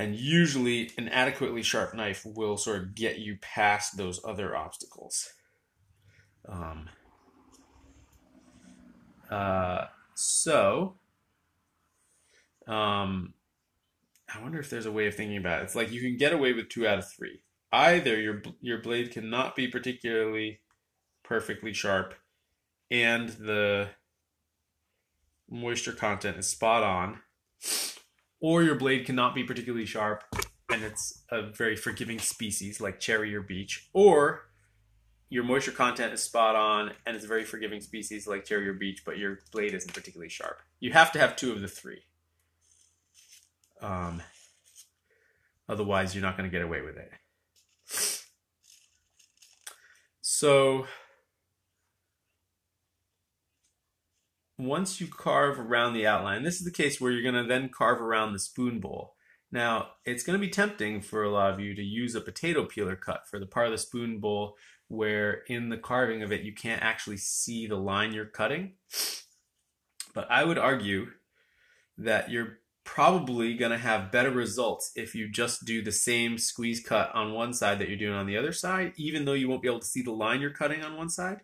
and 0.00 0.16
usually, 0.16 0.90
an 0.96 1.10
adequately 1.10 1.62
sharp 1.62 1.92
knife 1.92 2.24
will 2.24 2.56
sort 2.56 2.78
of 2.78 2.94
get 2.94 3.18
you 3.18 3.36
past 3.42 3.98
those 3.98 4.18
other 4.24 4.56
obstacles. 4.56 5.28
Um, 6.48 6.88
uh, 9.30 9.84
so, 10.14 10.94
um, 12.66 13.34
I 14.34 14.40
wonder 14.40 14.58
if 14.58 14.70
there's 14.70 14.86
a 14.86 14.92
way 14.92 15.06
of 15.06 15.14
thinking 15.14 15.36
about 15.36 15.60
it. 15.60 15.64
It's 15.64 15.74
like 15.74 15.92
you 15.92 16.00
can 16.00 16.16
get 16.16 16.32
away 16.32 16.54
with 16.54 16.70
two 16.70 16.86
out 16.86 16.98
of 16.98 17.12
three. 17.12 17.42
Either 17.70 18.18
your 18.18 18.40
your 18.62 18.78
blade 18.78 19.10
cannot 19.10 19.54
be 19.54 19.68
particularly 19.68 20.60
perfectly 21.22 21.74
sharp, 21.74 22.14
and 22.90 23.28
the 23.28 23.90
moisture 25.50 25.92
content 25.92 26.38
is 26.38 26.46
spot 26.46 26.82
on, 26.82 27.20
or 28.40 28.62
your 28.62 28.74
blade 28.74 29.06
cannot 29.06 29.34
be 29.34 29.44
particularly 29.44 29.86
sharp 29.86 30.24
and 30.70 30.82
it's 30.82 31.22
a 31.30 31.42
very 31.42 31.76
forgiving 31.76 32.18
species 32.18 32.80
like 32.80 33.00
cherry 33.00 33.34
or 33.34 33.42
beech, 33.42 33.88
or 33.92 34.48
your 35.28 35.44
moisture 35.44 35.72
content 35.72 36.12
is 36.12 36.22
spot 36.22 36.56
on 36.56 36.92
and 37.06 37.16
it's 37.16 37.24
a 37.24 37.28
very 37.28 37.44
forgiving 37.44 37.80
species 37.80 38.26
like 38.26 38.44
cherry 38.44 38.68
or 38.68 38.74
beech, 38.74 39.04
but 39.04 39.18
your 39.18 39.40
blade 39.52 39.74
isn't 39.74 39.92
particularly 39.92 40.28
sharp. 40.28 40.60
You 40.78 40.92
have 40.92 41.12
to 41.12 41.18
have 41.18 41.36
two 41.36 41.52
of 41.52 41.60
the 41.60 41.68
three. 41.68 42.02
Um, 43.80 44.22
otherwise, 45.68 46.14
you're 46.14 46.22
not 46.22 46.36
going 46.36 46.48
to 46.48 46.52
get 46.52 46.64
away 46.64 46.82
with 46.82 46.96
it. 46.96 47.10
So, 50.20 50.86
once 54.60 55.00
you 55.00 55.06
carve 55.06 55.58
around 55.58 55.94
the 55.94 56.06
outline, 56.06 56.42
this 56.42 56.56
is 56.56 56.64
the 56.64 56.70
case 56.70 57.00
where 57.00 57.10
you're 57.10 57.22
going 57.22 57.42
to 57.42 57.48
then 57.48 57.68
carve 57.68 58.00
around 58.00 58.32
the 58.32 58.38
spoon 58.38 58.80
bowl. 58.80 59.14
Now, 59.52 59.88
it's 60.04 60.22
going 60.22 60.38
to 60.38 60.46
be 60.46 60.50
tempting 60.50 61.00
for 61.00 61.24
a 61.24 61.30
lot 61.30 61.52
of 61.52 61.60
you 61.60 61.74
to 61.74 61.82
use 61.82 62.14
a 62.14 62.20
potato 62.20 62.64
peeler 62.64 62.96
cut 62.96 63.26
for 63.28 63.40
the 63.40 63.46
part 63.46 63.66
of 63.66 63.72
the 63.72 63.78
spoon 63.78 64.20
bowl 64.20 64.56
where 64.88 65.42
in 65.48 65.68
the 65.68 65.76
carving 65.76 66.22
of 66.22 66.32
it 66.32 66.42
you 66.42 66.52
can't 66.52 66.82
actually 66.82 67.16
see 67.16 67.66
the 67.66 67.76
line 67.76 68.12
you're 68.12 68.26
cutting. 68.26 68.72
But 70.14 70.30
I 70.30 70.44
would 70.44 70.58
argue 70.58 71.06
that 71.98 72.30
you're 72.30 72.58
probably 72.84 73.54
going 73.54 73.70
to 73.70 73.78
have 73.78 74.10
better 74.10 74.30
results 74.30 74.90
if 74.96 75.14
you 75.14 75.28
just 75.28 75.64
do 75.64 75.82
the 75.82 75.92
same 75.92 76.38
squeeze 76.38 76.80
cut 76.82 77.14
on 77.14 77.32
one 77.32 77.54
side 77.54 77.78
that 77.78 77.88
you're 77.88 77.98
doing 77.98 78.14
on 78.14 78.26
the 78.26 78.36
other 78.36 78.52
side, 78.52 78.92
even 78.96 79.24
though 79.24 79.32
you 79.32 79.48
won't 79.48 79.62
be 79.62 79.68
able 79.68 79.78
to 79.78 79.86
see 79.86 80.02
the 80.02 80.10
line 80.10 80.40
you're 80.40 80.50
cutting 80.50 80.82
on 80.82 80.96
one 80.96 81.08
side 81.08 81.40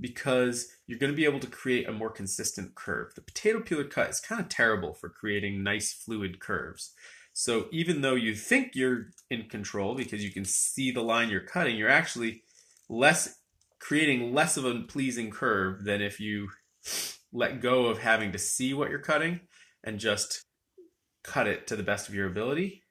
because 0.00 0.68
you're 0.86 0.98
going 0.98 1.12
to 1.12 1.16
be 1.16 1.24
able 1.24 1.40
to 1.40 1.46
create 1.46 1.88
a 1.88 1.92
more 1.92 2.10
consistent 2.10 2.74
curve. 2.74 3.14
The 3.14 3.20
potato 3.20 3.60
peeler 3.60 3.84
cut 3.84 4.10
is 4.10 4.20
kind 4.20 4.40
of 4.40 4.48
terrible 4.48 4.94
for 4.94 5.08
creating 5.08 5.62
nice 5.62 5.92
fluid 5.92 6.40
curves. 6.40 6.92
So 7.32 7.66
even 7.70 8.00
though 8.00 8.14
you 8.14 8.34
think 8.34 8.72
you're 8.74 9.10
in 9.30 9.48
control 9.48 9.94
because 9.94 10.24
you 10.24 10.32
can 10.32 10.44
see 10.44 10.90
the 10.90 11.02
line 11.02 11.30
you're 11.30 11.40
cutting, 11.40 11.76
you're 11.76 11.88
actually 11.88 12.42
less 12.88 13.36
creating 13.78 14.34
less 14.34 14.56
of 14.56 14.64
a 14.64 14.80
pleasing 14.80 15.30
curve 15.30 15.84
than 15.84 16.02
if 16.02 16.18
you 16.18 16.48
let 17.32 17.60
go 17.60 17.86
of 17.86 17.98
having 17.98 18.32
to 18.32 18.38
see 18.38 18.74
what 18.74 18.90
you're 18.90 18.98
cutting 18.98 19.40
and 19.84 20.00
just 20.00 20.42
cut 21.22 21.46
it 21.46 21.66
to 21.66 21.76
the 21.76 21.82
best 21.82 22.08
of 22.08 22.14
your 22.14 22.26
ability 22.26 22.82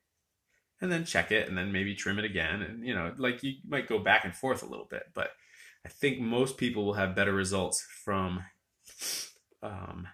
and 0.79 0.91
then 0.91 1.05
check 1.05 1.31
it 1.31 1.49
and 1.49 1.57
then 1.57 1.71
maybe 1.71 1.95
trim 1.95 2.19
it 2.19 2.25
again 2.25 2.61
and 2.61 2.85
you 2.85 2.93
know 2.93 3.11
like 3.17 3.41
you 3.43 3.53
might 3.67 3.87
go 3.87 3.99
back 3.99 4.25
and 4.25 4.35
forth 4.35 4.63
a 4.63 4.67
little 4.67 4.87
bit 4.89 5.03
but 5.13 5.31
I 5.87 5.89
think 5.89 6.19
most 6.19 6.57
people 6.57 6.85
will 6.85 6.95
have 6.95 7.15
better 7.15 7.31
results 7.31 7.81
from 8.03 8.43
um, 9.63 10.09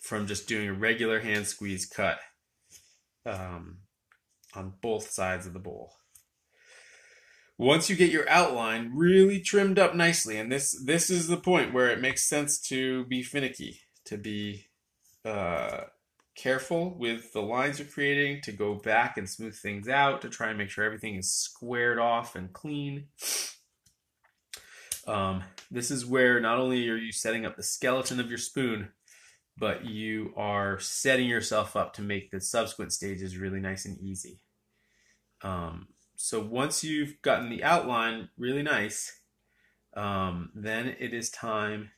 from 0.00 0.26
just 0.26 0.48
doing 0.48 0.68
a 0.68 0.74
regular 0.74 1.20
hand 1.20 1.46
squeeze 1.46 1.86
cut 1.86 2.18
um, 3.24 3.78
on 4.52 4.72
both 4.82 5.10
sides 5.10 5.46
of 5.46 5.52
the 5.52 5.60
bowl. 5.60 5.92
Once 7.56 7.88
you 7.88 7.94
get 7.94 8.10
your 8.10 8.28
outline 8.28 8.90
really 8.96 9.38
trimmed 9.40 9.78
up 9.78 9.94
nicely, 9.94 10.36
and 10.36 10.50
this 10.50 10.76
this 10.84 11.08
is 11.08 11.28
the 11.28 11.36
point 11.36 11.72
where 11.72 11.88
it 11.88 12.00
makes 12.00 12.28
sense 12.28 12.58
to 12.58 13.04
be 13.04 13.22
finicky, 13.22 13.82
to 14.06 14.16
be 14.18 14.66
uh, 15.24 15.82
careful 16.34 16.98
with 16.98 17.32
the 17.32 17.42
lines 17.42 17.78
you're 17.78 17.86
creating, 17.86 18.40
to 18.42 18.50
go 18.50 18.74
back 18.74 19.16
and 19.16 19.30
smooth 19.30 19.54
things 19.54 19.88
out, 19.88 20.20
to 20.20 20.28
try 20.28 20.48
and 20.48 20.58
make 20.58 20.68
sure 20.68 20.84
everything 20.84 21.14
is 21.14 21.32
squared 21.32 22.00
off 22.00 22.34
and 22.34 22.52
clean. 22.52 23.06
Um, 25.08 25.42
this 25.70 25.90
is 25.90 26.04
where 26.04 26.38
not 26.38 26.58
only 26.58 26.88
are 26.90 26.96
you 26.96 27.12
setting 27.12 27.46
up 27.46 27.56
the 27.56 27.62
skeleton 27.62 28.20
of 28.20 28.28
your 28.28 28.38
spoon, 28.38 28.90
but 29.56 29.84
you 29.84 30.32
are 30.36 30.78
setting 30.78 31.28
yourself 31.28 31.74
up 31.74 31.94
to 31.94 32.02
make 32.02 32.30
the 32.30 32.40
subsequent 32.40 32.92
stages 32.92 33.36
really 33.36 33.58
nice 33.58 33.86
and 33.86 33.98
easy. 33.98 34.40
Um, 35.42 35.88
so 36.14 36.40
once 36.40 36.84
you've 36.84 37.20
gotten 37.22 37.48
the 37.48 37.64
outline 37.64 38.28
really 38.36 38.62
nice, 38.62 39.20
um, 39.96 40.50
then 40.54 40.94
it 40.98 41.14
is 41.14 41.30
time 41.30 41.90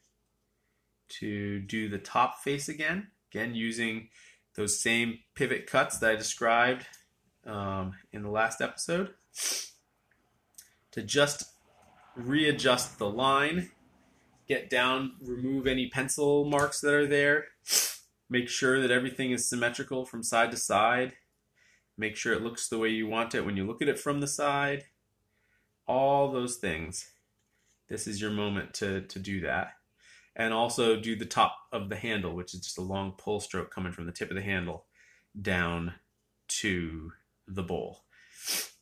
to 1.08 1.60
do 1.60 1.88
the 1.88 1.98
top 1.98 2.38
face 2.38 2.68
again. 2.68 3.08
Again, 3.32 3.54
using 3.54 4.08
those 4.56 4.80
same 4.80 5.18
pivot 5.34 5.66
cuts 5.66 5.98
that 5.98 6.10
I 6.10 6.16
described 6.16 6.86
um, 7.46 7.94
in 8.12 8.22
the 8.22 8.30
last 8.30 8.60
episode 8.60 9.14
to 10.92 11.02
just 11.02 11.44
readjust 12.16 12.98
the 12.98 13.08
line, 13.08 13.70
get 14.48 14.68
down, 14.68 15.12
remove 15.22 15.66
any 15.66 15.88
pencil 15.88 16.44
marks 16.44 16.80
that 16.80 16.94
are 16.94 17.06
there, 17.06 17.46
make 18.28 18.48
sure 18.48 18.80
that 18.80 18.90
everything 18.90 19.30
is 19.30 19.48
symmetrical 19.48 20.04
from 20.04 20.22
side 20.22 20.50
to 20.50 20.56
side, 20.56 21.12
make 21.96 22.16
sure 22.16 22.32
it 22.32 22.42
looks 22.42 22.68
the 22.68 22.78
way 22.78 22.88
you 22.88 23.06
want 23.06 23.34
it 23.34 23.44
when 23.44 23.56
you 23.56 23.66
look 23.66 23.82
at 23.82 23.88
it 23.88 23.98
from 23.98 24.20
the 24.20 24.26
side, 24.26 24.84
all 25.86 26.30
those 26.30 26.56
things. 26.56 27.10
This 27.88 28.06
is 28.06 28.20
your 28.20 28.30
moment 28.30 28.74
to, 28.74 29.02
to 29.02 29.18
do 29.18 29.40
that. 29.40 29.72
And 30.36 30.54
also 30.54 30.98
do 30.98 31.16
the 31.16 31.26
top 31.26 31.56
of 31.72 31.88
the 31.88 31.96
handle, 31.96 32.34
which 32.34 32.54
is 32.54 32.60
just 32.60 32.78
a 32.78 32.82
long 32.82 33.12
pull 33.18 33.40
stroke 33.40 33.70
coming 33.74 33.92
from 33.92 34.06
the 34.06 34.12
tip 34.12 34.30
of 34.30 34.36
the 34.36 34.42
handle 34.42 34.86
down 35.40 35.94
to 36.48 37.12
the 37.46 37.64
bowl. 37.64 38.04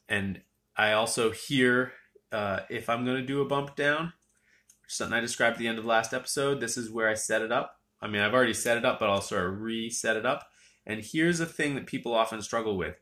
And 0.09 0.43
I 0.77 0.93
also 0.93 1.31
here 1.31 1.93
uh, 2.33 2.61
if 2.69 2.89
I'm 2.89 3.05
going 3.05 3.17
to 3.17 3.27
do 3.27 3.41
a 3.41 3.47
bump 3.47 3.77
down, 3.77 4.13
something 4.87 5.17
I 5.17 5.21
described 5.21 5.55
at 5.55 5.59
the 5.59 5.69
end 5.69 5.79
of 5.79 5.85
last 5.85 6.13
episode, 6.13 6.61
this 6.61 6.77
is 6.77 6.91
where 6.91 7.09
I 7.09 7.15
set 7.15 7.43
it 7.43 7.53
up. 7.53 7.77
I 8.01 8.07
mean, 8.07 8.23
I've 8.23 8.35
already 8.35 8.55
set 8.55 8.77
it 8.77 8.85
up, 8.85 8.99
but 8.99 9.11
I'll 9.11 9.21
sort 9.21 9.47
of 9.47 9.61
reset 9.61 10.17
it 10.17 10.27
up. 10.27 10.49
And 10.87 11.05
here's 11.05 11.41
a 11.41 11.47
thing 11.47 11.75
that 11.75 11.87
people 11.87 12.15
often 12.15 12.41
struggle 12.41 12.77
with. 12.77 12.97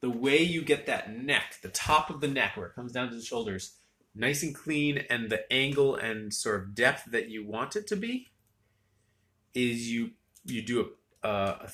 The 0.00 0.10
way 0.10 0.42
you 0.42 0.62
get 0.62 0.86
that 0.86 1.12
neck, 1.12 1.56
the 1.62 1.68
top 1.68 2.10
of 2.10 2.20
the 2.20 2.28
neck 2.28 2.56
where 2.56 2.66
it 2.66 2.74
comes 2.74 2.92
down 2.92 3.08
to 3.08 3.14
the 3.14 3.22
shoulders, 3.22 3.76
nice 4.14 4.42
and 4.42 4.54
clean, 4.54 5.04
and 5.08 5.30
the 5.30 5.50
angle 5.52 5.94
and 5.94 6.32
sort 6.32 6.60
of 6.60 6.74
depth 6.74 7.10
that 7.12 7.30
you 7.30 7.46
want 7.46 7.76
it 7.76 7.86
to 7.88 7.96
be, 7.96 8.28
is 9.54 9.90
you 9.90 10.10
you 10.44 10.62
do 10.62 10.90
a, 11.22 11.28
a, 11.28 11.70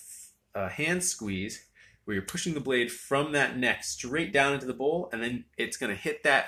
a 0.54 0.68
hand 0.68 1.02
squeeze 1.02 1.66
where 2.04 2.14
you're 2.14 2.22
pushing 2.22 2.54
the 2.54 2.60
blade 2.60 2.90
from 2.90 3.32
that 3.32 3.56
neck 3.56 3.84
straight 3.84 4.32
down 4.32 4.54
into 4.54 4.66
the 4.66 4.74
bowl, 4.74 5.08
and 5.12 5.22
then 5.22 5.44
it's 5.56 5.76
going 5.76 5.90
to 5.94 6.00
hit 6.00 6.22
that 6.24 6.46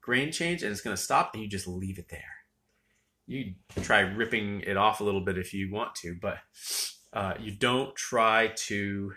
grain 0.00 0.32
change 0.32 0.62
and 0.62 0.72
it's 0.72 0.80
going 0.80 0.96
to 0.96 1.02
stop, 1.02 1.34
and 1.34 1.42
you 1.42 1.48
just 1.48 1.68
leave 1.68 1.98
it 1.98 2.08
there. 2.08 2.20
You 3.26 3.54
try 3.82 4.00
ripping 4.00 4.62
it 4.62 4.76
off 4.76 5.00
a 5.00 5.04
little 5.04 5.24
bit 5.24 5.38
if 5.38 5.54
you 5.54 5.70
want 5.70 5.94
to, 5.96 6.16
but 6.20 6.38
uh, 7.12 7.34
you 7.40 7.52
don't 7.52 7.94
try 7.94 8.52
to 8.56 9.12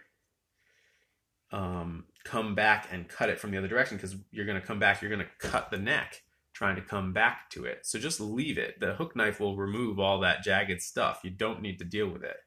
um, 1.51 2.05
come 2.24 2.55
back 2.55 2.89
and 2.91 3.07
cut 3.07 3.29
it 3.29 3.39
from 3.39 3.51
the 3.51 3.57
other 3.57 3.67
direction 3.67 3.98
because 3.98 4.15
you're 4.31 4.45
going 4.45 4.60
to 4.60 4.65
come 4.65 4.79
back, 4.79 5.01
you're 5.01 5.12
going 5.12 5.25
to 5.25 5.48
cut 5.48 5.72
the 5.72 5.77
neck 5.77 6.22
trying 6.53 6.75
to 6.75 6.81
come 6.81 7.13
back 7.13 7.50
to 7.51 7.65
it. 7.65 7.79
So 7.84 8.00
just 8.00 8.19
leave 8.19 8.57
it. 8.57 8.79
The 8.79 8.93
hook 8.93 9.15
knife 9.15 9.39
will 9.39 9.57
remove 9.57 10.00
all 10.00 10.19
that 10.22 10.43
jagged 10.43 10.81
stuff. 10.81 11.19
You 11.24 11.29
don't 11.29 11.62
need 11.62 11.79
to 11.79 11.86
deal 11.86 12.07
with 12.07 12.24
it. 12.24 12.38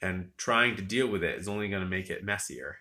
And 0.00 0.30
trying 0.36 0.76
to 0.76 0.82
deal 0.82 1.08
with 1.08 1.24
it 1.24 1.38
is 1.38 1.48
only 1.48 1.68
going 1.68 1.82
to 1.82 1.88
make 1.88 2.08
it 2.10 2.24
messier. 2.24 2.76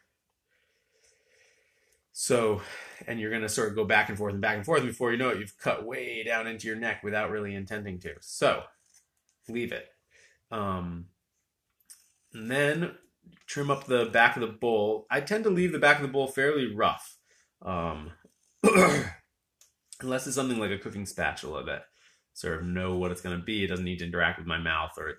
So, 2.14 2.62
and 3.08 3.20
you're 3.20 3.30
going 3.30 3.44
to 3.44 3.50
sort 3.50 3.70
of 3.70 3.76
go 3.76 3.86
back 3.86 4.10
and 4.10 4.18
forth 4.18 4.34
and 4.34 4.42
back 4.42 4.58
and 4.58 4.66
forth. 4.66 4.84
Before 4.84 5.12
you 5.12 5.18
know 5.18 5.30
it, 5.30 5.40
you've 5.40 5.58
cut 5.58 5.86
way 5.86 6.24
down 6.24 6.48
into 6.48 6.68
your 6.68 6.76
neck 6.76 7.04
without 7.04 7.30
really 7.30 7.54
intending 7.54 8.00
to. 8.00 8.16
So, 8.22 8.64
leave 9.48 9.72
it. 9.72 9.88
Um, 10.52 11.06
and 12.34 12.50
then 12.50 12.92
trim 13.46 13.72
up 13.72 13.86
the 13.86 14.06
back 14.06 14.36
of 14.36 14.42
the 14.42 14.48
bowl. 14.48 15.06
I 15.10 15.22
tend 15.22 15.44
to 15.44 15.50
leave 15.50 15.72
the 15.72 15.80
back 15.80 15.98
of 15.98 16.02
the 16.02 16.08
bowl 16.08 16.28
fairly 16.28 16.74
rough. 16.74 17.18
Um, 17.62 18.12
unless 20.02 20.28
it's 20.28 20.36
something 20.36 20.60
like 20.60 20.72
a 20.72 20.78
cooking 20.78 21.06
spatula 21.06 21.64
that 21.66 21.86
sort 22.34 22.62
of 22.62 22.68
know 22.68 22.98
what 22.98 23.12
it's 23.12 23.22
going 23.22 23.38
to 23.38 23.44
be. 23.44 23.64
It 23.64 23.68
doesn't 23.68 23.86
need 23.86 24.00
to 24.00 24.06
interact 24.06 24.38
with 24.38 24.48
my 24.48 24.58
mouth 24.58 24.92
or, 24.98 25.16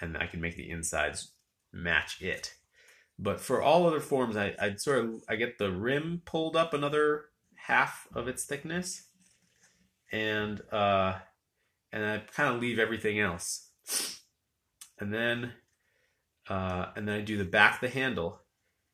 and 0.00 0.16
I 0.16 0.26
can 0.26 0.40
make 0.40 0.56
the 0.56 0.70
insides 0.70 1.32
match 1.72 2.20
it. 2.20 2.54
But 3.18 3.40
for 3.40 3.62
all 3.62 3.86
other 3.86 4.00
forms, 4.00 4.36
I, 4.36 4.54
I'd 4.58 4.80
sort 4.80 5.04
of, 5.04 5.22
I 5.28 5.36
get 5.36 5.58
the 5.58 5.70
rim 5.70 6.22
pulled 6.24 6.56
up 6.56 6.72
another 6.72 7.26
half 7.54 8.08
of 8.14 8.28
its 8.28 8.44
thickness 8.44 9.04
and, 10.10 10.60
uh, 10.72 11.14
and 11.92 12.04
I 12.04 12.18
kind 12.34 12.54
of 12.54 12.60
leave 12.60 12.78
everything 12.78 13.20
else. 13.20 13.68
And 14.98 15.12
then, 15.12 15.52
uh, 16.48 16.86
and 16.96 17.06
then 17.06 17.16
I 17.16 17.20
do 17.20 17.36
the 17.36 17.44
back 17.44 17.74
of 17.74 17.80
the 17.80 17.98
handle 17.98 18.40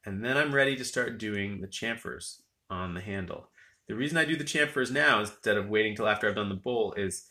and 0.05 0.25
then 0.25 0.37
I'm 0.37 0.55
ready 0.55 0.77
to 0.77 0.85
start 0.85 1.19
doing 1.19 1.61
the 1.61 1.69
chamfers 1.69 2.41
on 2.69 2.95
the 2.95 3.01
handle. 3.01 3.51
The 3.89 3.95
reason 3.95 4.19
I 4.19 4.25
do 4.25 4.37
the 4.37 4.45
chamfers 4.45 4.91
now 4.91 5.21
instead 5.21 5.57
of 5.57 5.69
waiting 5.69 5.95
till 5.95 6.09
after 6.09 6.29
I've 6.29 6.35
done 6.35 6.49
the 6.49 6.57
bowl 6.57 6.95
is 6.97 7.27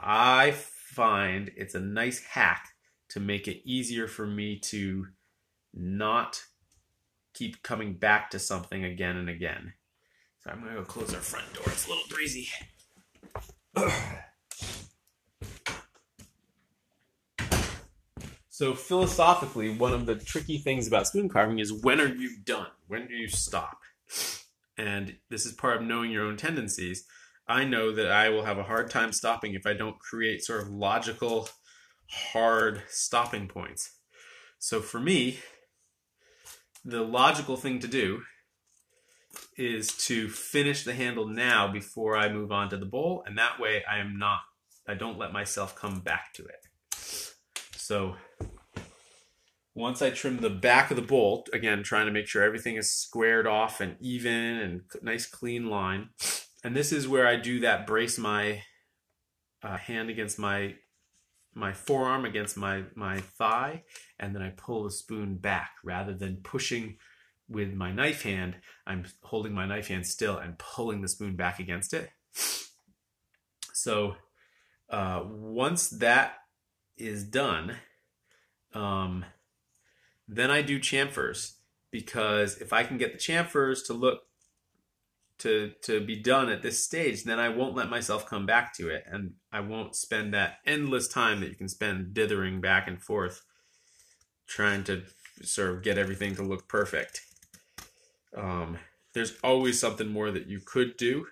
I 0.00 0.50
find 0.52 1.52
it's 1.56 1.76
a 1.76 1.80
nice 1.80 2.24
hack 2.24 2.73
to 3.14 3.20
make 3.20 3.48
it 3.48 3.62
easier 3.64 4.06
for 4.08 4.26
me 4.26 4.58
to 4.58 5.06
not 5.72 6.42
keep 7.32 7.62
coming 7.62 7.94
back 7.94 8.28
to 8.30 8.40
something 8.40 8.84
again 8.84 9.16
and 9.16 9.30
again. 9.30 9.72
So 10.40 10.50
I'm 10.50 10.60
gonna 10.60 10.74
go 10.74 10.82
close 10.82 11.14
our 11.14 11.20
front 11.20 11.54
door. 11.54 11.62
It's 11.68 11.86
a 11.86 11.90
little 11.90 12.04
breezy. 12.10 12.48
so 18.48 18.74
philosophically, 18.74 19.70
one 19.76 19.92
of 19.92 20.06
the 20.06 20.16
tricky 20.16 20.58
things 20.58 20.88
about 20.88 21.06
spoon 21.06 21.28
carving 21.28 21.60
is 21.60 21.72
when 21.72 22.00
are 22.00 22.12
you 22.12 22.38
done? 22.44 22.66
When 22.88 23.06
do 23.06 23.14
you 23.14 23.28
stop? 23.28 23.78
and 24.76 25.14
this 25.30 25.46
is 25.46 25.52
part 25.52 25.76
of 25.76 25.82
knowing 25.84 26.10
your 26.10 26.24
own 26.24 26.36
tendencies. 26.36 27.04
I 27.46 27.64
know 27.64 27.92
that 27.92 28.10
I 28.10 28.30
will 28.30 28.44
have 28.44 28.58
a 28.58 28.64
hard 28.64 28.90
time 28.90 29.12
stopping 29.12 29.54
if 29.54 29.66
I 29.66 29.72
don't 29.74 30.00
create 30.00 30.42
sort 30.42 30.62
of 30.62 30.68
logical, 30.70 31.48
hard 32.32 32.82
stopping 32.88 33.48
points. 33.48 33.92
So 34.58 34.80
for 34.80 35.00
me, 35.00 35.40
the 36.84 37.02
logical 37.02 37.56
thing 37.56 37.80
to 37.80 37.88
do 37.88 38.22
is 39.56 39.88
to 40.06 40.28
finish 40.28 40.84
the 40.84 40.94
handle 40.94 41.26
now 41.26 41.70
before 41.70 42.16
I 42.16 42.32
move 42.32 42.52
on 42.52 42.70
to 42.70 42.76
the 42.76 42.86
bowl, 42.86 43.22
and 43.26 43.36
that 43.38 43.60
way 43.60 43.82
I 43.90 43.98
am 43.98 44.18
not, 44.18 44.40
I 44.86 44.94
don't 44.94 45.18
let 45.18 45.32
myself 45.32 45.74
come 45.76 46.00
back 46.00 46.32
to 46.34 46.44
it. 46.44 46.66
So 47.76 48.16
once 49.74 50.02
I 50.02 50.10
trim 50.10 50.38
the 50.38 50.50
back 50.50 50.90
of 50.90 50.96
the 50.96 51.02
bolt, 51.02 51.48
again, 51.52 51.82
trying 51.82 52.06
to 52.06 52.12
make 52.12 52.28
sure 52.28 52.42
everything 52.42 52.76
is 52.76 52.92
squared 52.92 53.46
off 53.46 53.80
and 53.80 53.96
even 54.00 54.32
and 54.32 54.82
nice 55.02 55.26
clean 55.26 55.68
line. 55.68 56.10
And 56.62 56.76
this 56.76 56.92
is 56.92 57.08
where 57.08 57.26
I 57.26 57.36
do 57.36 57.60
that 57.60 57.86
brace 57.86 58.16
my 58.16 58.62
uh, 59.62 59.76
hand 59.76 60.10
against 60.10 60.38
my 60.38 60.76
my 61.54 61.72
forearm 61.72 62.24
against 62.24 62.56
my 62.56 62.84
my 62.94 63.20
thigh 63.20 63.84
and 64.18 64.34
then 64.34 64.42
I 64.42 64.50
pull 64.50 64.84
the 64.84 64.90
spoon 64.90 65.36
back. 65.36 65.72
Rather 65.82 66.14
than 66.14 66.36
pushing 66.42 66.96
with 67.48 67.72
my 67.74 67.92
knife 67.92 68.22
hand 68.22 68.56
I'm 68.86 69.04
holding 69.22 69.52
my 69.52 69.66
knife 69.66 69.88
hand 69.88 70.06
still 70.06 70.38
and 70.38 70.58
pulling 70.58 71.02
the 71.02 71.08
spoon 71.08 71.36
back 71.36 71.60
against 71.60 71.92
it. 71.92 72.10
So 73.72 74.14
uh, 74.88 75.24
once 75.26 75.88
that 75.90 76.34
is 76.96 77.24
done 77.24 77.76
um, 78.74 79.24
then 80.26 80.50
I 80.50 80.62
do 80.62 80.80
chamfers 80.80 81.54
because 81.90 82.58
if 82.58 82.72
I 82.72 82.82
can 82.82 82.98
get 82.98 83.12
the 83.12 83.18
chamfers 83.18 83.86
to 83.86 83.92
look 83.92 84.22
to 85.38 85.72
to 85.82 86.04
be 86.04 86.16
done 86.16 86.48
at 86.48 86.62
this 86.62 86.84
stage, 86.84 87.24
then 87.24 87.38
I 87.38 87.48
won't 87.48 87.74
let 87.74 87.90
myself 87.90 88.26
come 88.26 88.46
back 88.46 88.74
to 88.76 88.88
it, 88.88 89.04
and 89.10 89.32
I 89.52 89.60
won't 89.60 89.96
spend 89.96 90.32
that 90.34 90.58
endless 90.66 91.08
time 91.08 91.40
that 91.40 91.48
you 91.48 91.56
can 91.56 91.68
spend 91.68 92.14
dithering 92.14 92.60
back 92.60 92.86
and 92.86 93.02
forth, 93.02 93.42
trying 94.46 94.84
to 94.84 95.02
sort 95.42 95.70
of 95.70 95.82
get 95.82 95.98
everything 95.98 96.36
to 96.36 96.42
look 96.42 96.68
perfect. 96.68 97.20
Um, 98.36 98.78
there's 99.12 99.34
always 99.42 99.80
something 99.80 100.08
more 100.08 100.30
that 100.30 100.46
you 100.46 100.60
could 100.64 100.96
do 100.96 101.26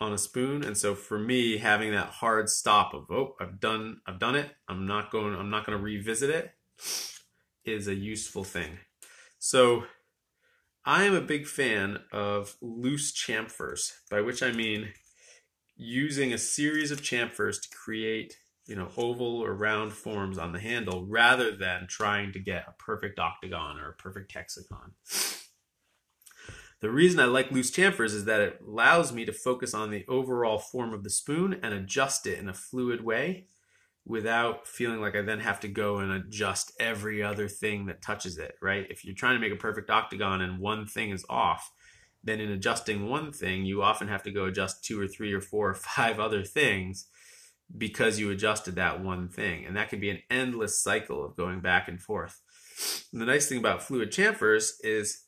on 0.00 0.12
a 0.12 0.18
spoon, 0.18 0.64
and 0.64 0.76
so 0.76 0.94
for 0.94 1.18
me, 1.18 1.58
having 1.58 1.92
that 1.92 2.08
hard 2.08 2.48
stop 2.48 2.94
of 2.94 3.10
oh, 3.10 3.34
I've 3.40 3.60
done 3.60 4.00
I've 4.06 4.18
done 4.18 4.36
it. 4.36 4.50
I'm 4.68 4.86
not 4.86 5.10
going 5.10 5.34
I'm 5.34 5.50
not 5.50 5.66
going 5.66 5.76
to 5.76 5.84
revisit 5.84 6.30
it 6.30 6.54
is 7.64 7.86
a 7.86 7.94
useful 7.94 8.44
thing. 8.44 8.78
So 9.38 9.84
I 10.88 11.04
am 11.04 11.14
a 11.14 11.20
big 11.20 11.46
fan 11.46 11.98
of 12.12 12.56
loose 12.62 13.12
chamfers, 13.12 13.92
by 14.10 14.22
which 14.22 14.42
I 14.42 14.52
mean 14.52 14.94
using 15.76 16.32
a 16.32 16.38
series 16.38 16.90
of 16.90 17.02
chamfers 17.02 17.60
to 17.60 17.68
create 17.76 18.38
you 18.66 18.74
know 18.74 18.88
oval 18.96 19.44
or 19.44 19.52
round 19.52 19.92
forms 19.92 20.38
on 20.38 20.52
the 20.52 20.60
handle 20.60 21.04
rather 21.06 21.54
than 21.54 21.88
trying 21.90 22.32
to 22.32 22.38
get 22.38 22.64
a 22.66 22.82
perfect 22.82 23.18
octagon 23.18 23.78
or 23.78 23.90
a 23.90 24.02
perfect 24.02 24.32
hexagon. 24.32 24.92
The 26.80 26.90
reason 26.90 27.20
I 27.20 27.26
like 27.26 27.50
loose 27.50 27.70
chamfers 27.70 28.14
is 28.14 28.24
that 28.24 28.40
it 28.40 28.58
allows 28.66 29.12
me 29.12 29.26
to 29.26 29.32
focus 29.32 29.74
on 29.74 29.90
the 29.90 30.06
overall 30.08 30.58
form 30.58 30.94
of 30.94 31.04
the 31.04 31.10
spoon 31.10 31.60
and 31.62 31.74
adjust 31.74 32.26
it 32.26 32.38
in 32.38 32.48
a 32.48 32.54
fluid 32.54 33.04
way 33.04 33.48
without 34.08 34.66
feeling 34.66 35.00
like 35.00 35.14
I 35.14 35.20
then 35.20 35.40
have 35.40 35.60
to 35.60 35.68
go 35.68 35.98
and 35.98 36.10
adjust 36.10 36.72
every 36.80 37.22
other 37.22 37.46
thing 37.46 37.86
that 37.86 38.02
touches 38.02 38.38
it, 38.38 38.54
right? 38.62 38.86
If 38.88 39.04
you're 39.04 39.14
trying 39.14 39.34
to 39.34 39.40
make 39.40 39.52
a 39.52 39.56
perfect 39.56 39.90
octagon 39.90 40.40
and 40.40 40.58
one 40.58 40.86
thing 40.86 41.10
is 41.10 41.26
off, 41.28 41.70
then 42.24 42.40
in 42.40 42.50
adjusting 42.50 43.08
one 43.08 43.32
thing, 43.32 43.66
you 43.66 43.82
often 43.82 44.08
have 44.08 44.22
to 44.22 44.30
go 44.30 44.46
adjust 44.46 44.82
two 44.82 44.98
or 44.98 45.06
three 45.06 45.32
or 45.32 45.42
four 45.42 45.70
or 45.70 45.74
five 45.96 46.18
other 46.18 46.42
things 46.42 47.06
because 47.76 48.18
you 48.18 48.30
adjusted 48.30 48.76
that 48.76 49.04
one 49.04 49.28
thing. 49.28 49.66
And 49.66 49.76
that 49.76 49.90
can 49.90 50.00
be 50.00 50.10
an 50.10 50.22
endless 50.30 50.82
cycle 50.82 51.22
of 51.22 51.36
going 51.36 51.60
back 51.60 51.86
and 51.86 52.00
forth. 52.00 52.40
And 53.12 53.20
the 53.20 53.26
nice 53.26 53.46
thing 53.46 53.58
about 53.58 53.82
fluid 53.82 54.10
chamfers 54.10 54.70
is 54.82 55.24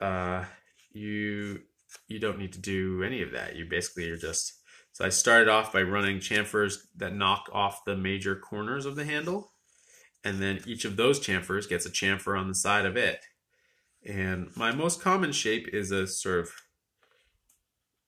uh, 0.00 0.44
you 0.92 1.60
you 2.08 2.18
don't 2.18 2.38
need 2.38 2.52
to 2.52 2.60
do 2.60 3.02
any 3.02 3.22
of 3.22 3.32
that. 3.32 3.56
You 3.56 3.66
basically 3.68 4.08
are 4.10 4.16
just 4.16 4.52
so 4.94 5.04
I 5.04 5.08
started 5.08 5.48
off 5.48 5.72
by 5.72 5.82
running 5.82 6.20
chamfers 6.20 6.76
that 6.96 7.16
knock 7.16 7.50
off 7.52 7.84
the 7.84 7.96
major 7.96 8.36
corners 8.36 8.86
of 8.86 8.94
the 8.94 9.04
handle. 9.04 9.50
And 10.22 10.40
then 10.40 10.60
each 10.66 10.84
of 10.84 10.94
those 10.94 11.18
chamfers 11.18 11.68
gets 11.68 11.84
a 11.84 11.90
chamfer 11.90 12.38
on 12.38 12.46
the 12.46 12.54
side 12.54 12.86
of 12.86 12.96
it. 12.96 13.18
And 14.06 14.56
my 14.56 14.70
most 14.70 15.02
common 15.02 15.32
shape 15.32 15.66
is 15.72 15.90
a 15.90 16.06
sort 16.06 16.38
of 16.38 16.52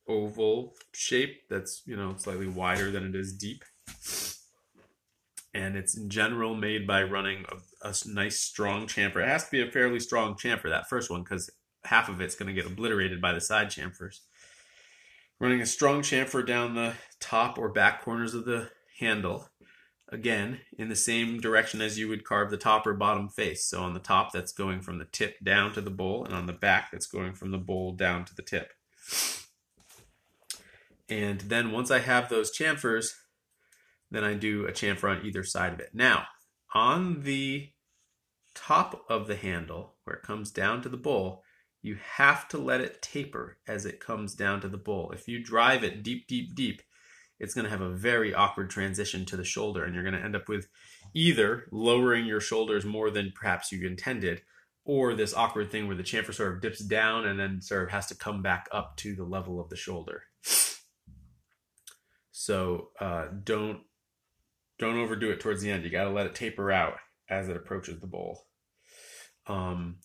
oval 0.07 0.77
shape 0.95 1.49
that's, 1.51 1.83
you 1.87 1.97
know, 1.97 2.15
slightly 2.19 2.47
wider 2.47 2.93
than 2.93 3.05
it 3.05 3.17
is 3.17 3.33
deep. 3.33 3.65
And 5.53 5.77
it's 5.77 5.97
in 5.97 6.09
general 6.09 6.55
made 6.55 6.87
by 6.87 7.03
running 7.03 7.47
a, 7.83 7.89
a 7.89 7.95
nice 8.07 8.39
strong 8.39 8.87
chamfer. 8.87 9.25
It 9.25 9.29
has 9.29 9.47
to 9.47 9.51
be 9.51 9.61
a 9.61 9.73
fairly 9.73 9.99
strong 9.99 10.35
chamfer, 10.35 10.71
that 10.71 10.89
first 10.89 11.11
one, 11.11 11.25
because 11.25 11.51
half 11.85 12.09
of 12.09 12.21
it's 12.21 12.37
going 12.37 12.55
to 12.55 12.63
get 12.63 12.71
obliterated 12.71 13.21
by 13.21 13.33
the 13.33 13.41
side 13.41 13.71
chamfers. 13.71 14.21
Running 15.39 15.61
a 15.61 15.67
strong 15.67 16.01
chamfer 16.01 16.47
down 16.47 16.75
the 16.75 16.95
top 17.21 17.59
or 17.59 17.69
back 17.69 18.03
corners 18.03 18.33
of 18.33 18.47
the 18.47 18.71
handle. 18.99 19.49
Again, 20.09 20.61
in 20.79 20.89
the 20.89 20.97
same 20.97 21.41
direction 21.41 21.83
as 21.83 21.99
you 21.99 22.09
would 22.09 22.25
carve 22.25 22.51
the 22.51 22.57
top 22.57 22.87
or 22.87 22.95
bottom 22.95 23.29
face. 23.29 23.65
So 23.67 23.83
on 23.83 23.93
the 23.93 24.01
top, 24.01 24.33
that's 24.33 24.53
going 24.53 24.81
from 24.81 24.99
the 24.99 25.05
tip 25.05 25.37
down 25.43 25.73
to 25.75 25.81
the 25.81 25.91
bowl, 25.91 26.25
and 26.25 26.33
on 26.33 26.47
the 26.47 26.53
back, 26.53 26.91
that's 26.91 27.07
going 27.07 27.35
from 27.35 27.51
the 27.51 27.59
bowl 27.59 27.93
down 27.93 28.25
to 28.25 28.35
the 28.35 28.43
tip. 28.43 28.73
And 31.09 31.41
then 31.43 31.73
once 31.73 31.91
I 31.91 31.99
have 31.99 32.29
those 32.29 32.57
chamfers, 32.57 33.11
then 34.11 34.25
I 34.25 34.35
do 34.35 34.67
a 34.67 34.73
chamfer 34.73 35.11
on 35.11 35.27
either 35.27 35.45
side 35.45 35.73
of 35.73 35.81
it. 35.81 35.91
Now, 35.93 36.27
on 36.73 37.23
the 37.23 37.71
top 38.55 39.05
of 39.09 39.27
the 39.27 39.37
handle, 39.37 39.97
where 40.05 40.17
it 40.17 40.23
comes 40.23 40.51
down 40.51 40.83
to 40.83 40.89
the 40.89 40.97
bowl, 40.97 41.43
you 41.87 41.97
have 42.17 42.49
to 42.49 42.59
let 42.59 42.81
it 42.81 43.01
taper 43.01 43.59
as 43.69 43.87
it 43.87 44.01
comes 44.01 44.35
down 44.35 44.61
to 44.61 44.69
the 44.69 44.77
bowl. 44.77 45.13
If 45.15 45.29
you 45.29 45.43
drive 45.43 45.85
it 45.85 46.03
deep, 46.03 46.27
deep, 46.27 46.55
deep, 46.55 46.83
it's 47.39 47.55
going 47.55 47.65
to 47.65 47.71
have 47.71 47.81
a 47.81 47.91
very 47.91 48.35
awkward 48.35 48.71
transition 48.71 49.25
to 49.27 49.37
the 49.37 49.45
shoulder, 49.45 49.85
and 49.85 49.95
you're 49.95 50.03
going 50.03 50.17
to 50.17 50.25
end 50.25 50.35
up 50.35 50.49
with 50.49 50.69
either 51.15 51.69
lowering 51.71 52.27
your 52.27 52.41
shoulders 52.41 52.85
more 52.85 53.11
than 53.11 53.33
perhaps 53.35 53.71
you 53.71 53.87
intended, 53.87 54.43
or 54.85 55.15
this 55.15 55.35
awkward 55.35 55.71
thing 55.71 55.87
where 55.87 55.97
the 55.97 56.03
chamfer 56.03 56.35
sort 56.35 56.55
of 56.55 56.61
dips 56.61 56.81
down 56.81 57.25
and 57.25 57.39
then 57.39 57.61
sort 57.61 57.85
of 57.85 57.91
has 57.91 58.07
to 58.07 58.17
come 58.17 58.43
back 58.43 58.69
up 58.73 58.97
to 58.97 59.15
the 59.15 59.25
level 59.25 59.61
of 59.61 59.69
the 59.69 59.77
shoulder. 59.77 60.25
So 62.33 62.91
uh, 63.01 63.27
don't 63.45 63.81
don't 64.79 64.99
overdo 64.99 65.31
it 65.31 65.41
towards 65.41 65.63
the 65.63 65.71
end. 65.71 65.85
You 65.85 65.91
got 65.91 66.05
to 66.05 66.11
let 66.11 66.27
it 66.27 66.35
taper 66.35 66.71
out 66.71 66.99
as 67.31 67.49
it 67.49 67.57
approaches 67.57 68.01
the 68.01 68.07
bowl. 68.07 68.47
Um, 69.47 69.97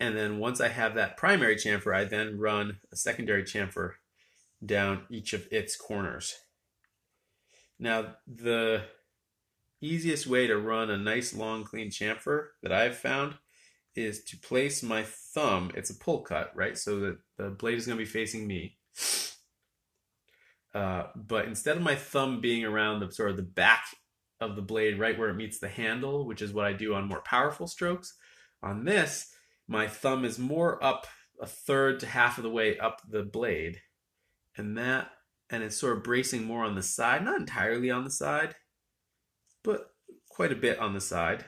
and 0.00 0.16
then 0.16 0.38
once 0.38 0.60
I 0.60 0.68
have 0.68 0.94
that 0.94 1.16
primary 1.16 1.56
chamfer, 1.56 1.94
I 1.94 2.04
then 2.04 2.38
run 2.38 2.78
a 2.92 2.96
secondary 2.96 3.44
chamfer 3.44 3.92
down 4.64 5.02
each 5.10 5.32
of 5.32 5.46
its 5.50 5.76
corners. 5.76 6.34
Now, 7.78 8.16
the 8.26 8.82
easiest 9.80 10.26
way 10.26 10.46
to 10.46 10.56
run 10.58 10.90
a 10.90 10.96
nice 10.96 11.34
long 11.34 11.64
clean 11.64 11.90
chamfer 11.90 12.48
that 12.62 12.72
I've 12.72 12.96
found 12.96 13.34
is 13.94 14.24
to 14.24 14.36
place 14.38 14.82
my 14.82 15.04
thumb, 15.04 15.70
it's 15.74 15.90
a 15.90 15.94
pull 15.94 16.22
cut, 16.22 16.50
right? 16.54 16.76
So 16.76 17.00
that 17.00 17.18
the 17.36 17.50
blade 17.50 17.78
is 17.78 17.86
going 17.86 17.98
to 17.98 18.04
be 18.04 18.10
facing 18.10 18.46
me. 18.46 18.76
Uh, 20.74 21.04
but 21.14 21.44
instead 21.44 21.76
of 21.76 21.82
my 21.82 21.94
thumb 21.94 22.40
being 22.40 22.64
around 22.64 22.98
the 22.98 23.12
sort 23.12 23.30
of 23.30 23.36
the 23.36 23.42
back 23.42 23.84
of 24.40 24.56
the 24.56 24.62
blade, 24.62 24.98
right 24.98 25.16
where 25.16 25.28
it 25.28 25.36
meets 25.36 25.60
the 25.60 25.68
handle, 25.68 26.26
which 26.26 26.42
is 26.42 26.52
what 26.52 26.66
I 26.66 26.72
do 26.72 26.94
on 26.94 27.06
more 27.06 27.20
powerful 27.20 27.68
strokes, 27.68 28.14
on 28.62 28.84
this, 28.84 29.33
my 29.66 29.86
thumb 29.86 30.24
is 30.24 30.38
more 30.38 30.82
up 30.82 31.06
a 31.40 31.46
third 31.46 32.00
to 32.00 32.06
half 32.06 32.38
of 32.38 32.44
the 32.44 32.50
way 32.50 32.78
up 32.78 33.02
the 33.08 33.22
blade. 33.22 33.80
And 34.56 34.76
that, 34.78 35.10
and 35.50 35.62
it's 35.62 35.76
sort 35.76 35.96
of 35.96 36.04
bracing 36.04 36.44
more 36.44 36.64
on 36.64 36.74
the 36.74 36.82
side, 36.82 37.24
not 37.24 37.40
entirely 37.40 37.90
on 37.90 38.04
the 38.04 38.10
side, 38.10 38.54
but 39.62 39.90
quite 40.28 40.52
a 40.52 40.56
bit 40.56 40.78
on 40.78 40.94
the 40.94 41.00
side. 41.00 41.44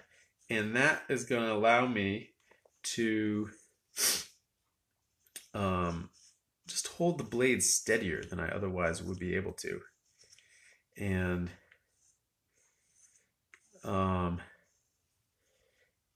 And 0.51 0.75
that 0.77 1.03
is 1.09 1.25
going 1.25 1.45
to 1.45 1.53
allow 1.53 1.87
me 1.87 2.31
to 2.95 3.49
um, 5.55 6.11
just 6.67 6.89
hold 6.89 7.19
the 7.19 7.25
blade 7.25 7.63
steadier 7.63 8.23
than 8.23 8.41
I 8.41 8.49
otherwise 8.49 9.03
would 9.03 9.19
be 9.19 9.35
able 9.35 9.53
to. 9.55 9.81
And 10.97 11.51
um, 13.85 14.41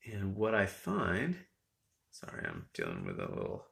and 0.04 0.34
what 0.34 0.54
I 0.54 0.66
find, 0.66 1.36
sorry, 2.20 2.44
I'm 2.46 2.66
dealing 2.74 3.04
with 3.04 3.18
a 3.18 3.28
little 3.28 3.66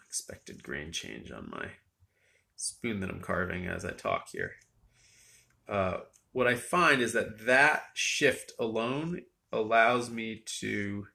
unexpected 0.00 0.62
grain 0.62 0.92
change 0.92 1.30
on 1.30 1.50
my 1.50 1.66
spoon 2.56 3.00
that 3.00 3.10
I'm 3.10 3.20
carving 3.20 3.66
as 3.66 3.84
I 3.84 3.92
talk 3.92 4.28
here. 4.32 4.52
Uh, 5.68 5.98
what 6.32 6.46
I 6.46 6.54
find 6.54 7.00
is 7.00 7.12
that 7.12 7.46
that 7.46 7.84
shift 7.94 8.52
alone 8.58 9.22
allows 9.52 10.10
me 10.10 10.42
to 10.60 11.06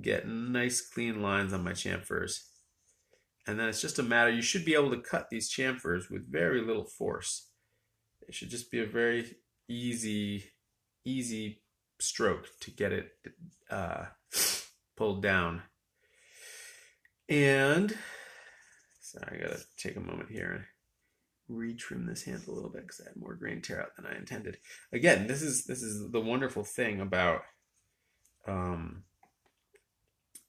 get 0.00 0.28
nice 0.28 0.80
clean 0.80 1.22
lines 1.22 1.52
on 1.52 1.64
my 1.64 1.72
chamfers. 1.72 2.44
And 3.46 3.58
then 3.58 3.68
it's 3.68 3.80
just 3.80 3.98
a 3.98 4.02
matter, 4.02 4.30
you 4.30 4.42
should 4.42 4.64
be 4.64 4.74
able 4.74 4.90
to 4.90 5.00
cut 5.00 5.30
these 5.30 5.50
chamfers 5.50 6.10
with 6.10 6.30
very 6.30 6.60
little 6.60 6.84
force. 6.84 7.48
It 8.26 8.34
should 8.34 8.50
just 8.50 8.70
be 8.70 8.80
a 8.80 8.86
very 8.86 9.36
easy, 9.68 10.44
easy 11.04 11.62
stroke 12.00 12.48
to 12.60 12.70
get 12.70 12.92
it 12.92 13.12
uh, 13.70 14.06
pulled 14.96 15.22
down. 15.22 15.62
And, 17.28 17.96
sorry, 19.00 19.38
I 19.38 19.42
gotta 19.42 19.60
take 19.76 19.96
a 19.96 20.00
moment 20.00 20.30
here 20.30 20.52
and 20.52 20.64
retrim 21.50 22.06
this 22.06 22.24
handle 22.24 22.52
a 22.52 22.56
little 22.56 22.70
bit 22.70 22.82
because 22.82 23.00
I 23.00 23.08
had 23.08 23.16
more 23.16 23.34
grain 23.34 23.60
tear 23.60 23.80
out 23.80 23.96
than 23.96 24.06
I 24.06 24.16
intended. 24.16 24.58
Again, 24.92 25.26
this 25.26 25.42
is 25.42 25.64
this 25.64 25.82
is 25.82 26.10
the 26.10 26.20
wonderful 26.20 26.64
thing 26.64 27.00
about 27.00 27.42
um, 28.46 29.04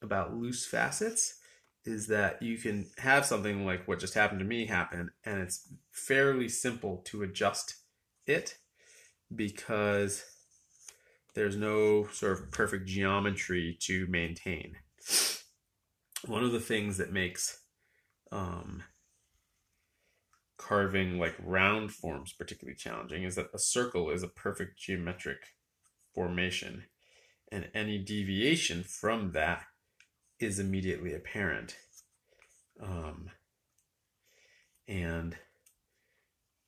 about 0.02 0.36
loose 0.36 0.66
facets 0.66 1.40
is 1.86 2.08
that 2.08 2.42
you 2.42 2.58
can 2.58 2.86
have 2.98 3.26
something 3.26 3.66
like 3.66 3.88
what 3.88 4.00
just 4.00 4.14
happened 4.14 4.40
to 4.40 4.46
me 4.46 4.66
happen, 4.66 5.12
and 5.26 5.40
it's 5.40 5.68
fairly 5.92 6.50
simple 6.50 7.02
to 7.06 7.24
adjust 7.24 7.76
it 8.26 8.58
because 9.34 10.26
there's 11.38 11.56
no 11.56 12.08
sort 12.08 12.32
of 12.32 12.52
perfect 12.52 12.88
geometry 12.88 13.78
to 13.82 14.08
maintain. 14.08 14.76
One 16.26 16.44
of 16.44 16.52
the 16.52 16.60
things 16.60 16.98
that 16.98 17.14
makes 17.14 17.62
um, 18.32 18.82
carving 20.58 21.20
like 21.20 21.36
round 21.40 21.92
forms 21.92 22.34
particularly 22.34 22.76
challenging 22.76 23.22
is 23.22 23.36
that 23.36 23.52
a 23.54 23.60
circle 23.60 24.10
is 24.10 24.24
a 24.24 24.28
perfect 24.28 24.80
geometric 24.80 25.38
formation, 26.16 26.86
and 27.52 27.70
any 27.76 28.00
deviation 28.00 28.82
from 28.82 29.34
that 29.34 29.62
is 30.40 30.58
immediately 30.58 31.14
apparent. 31.14 31.78
Um, 32.82 33.30
and 34.88 35.36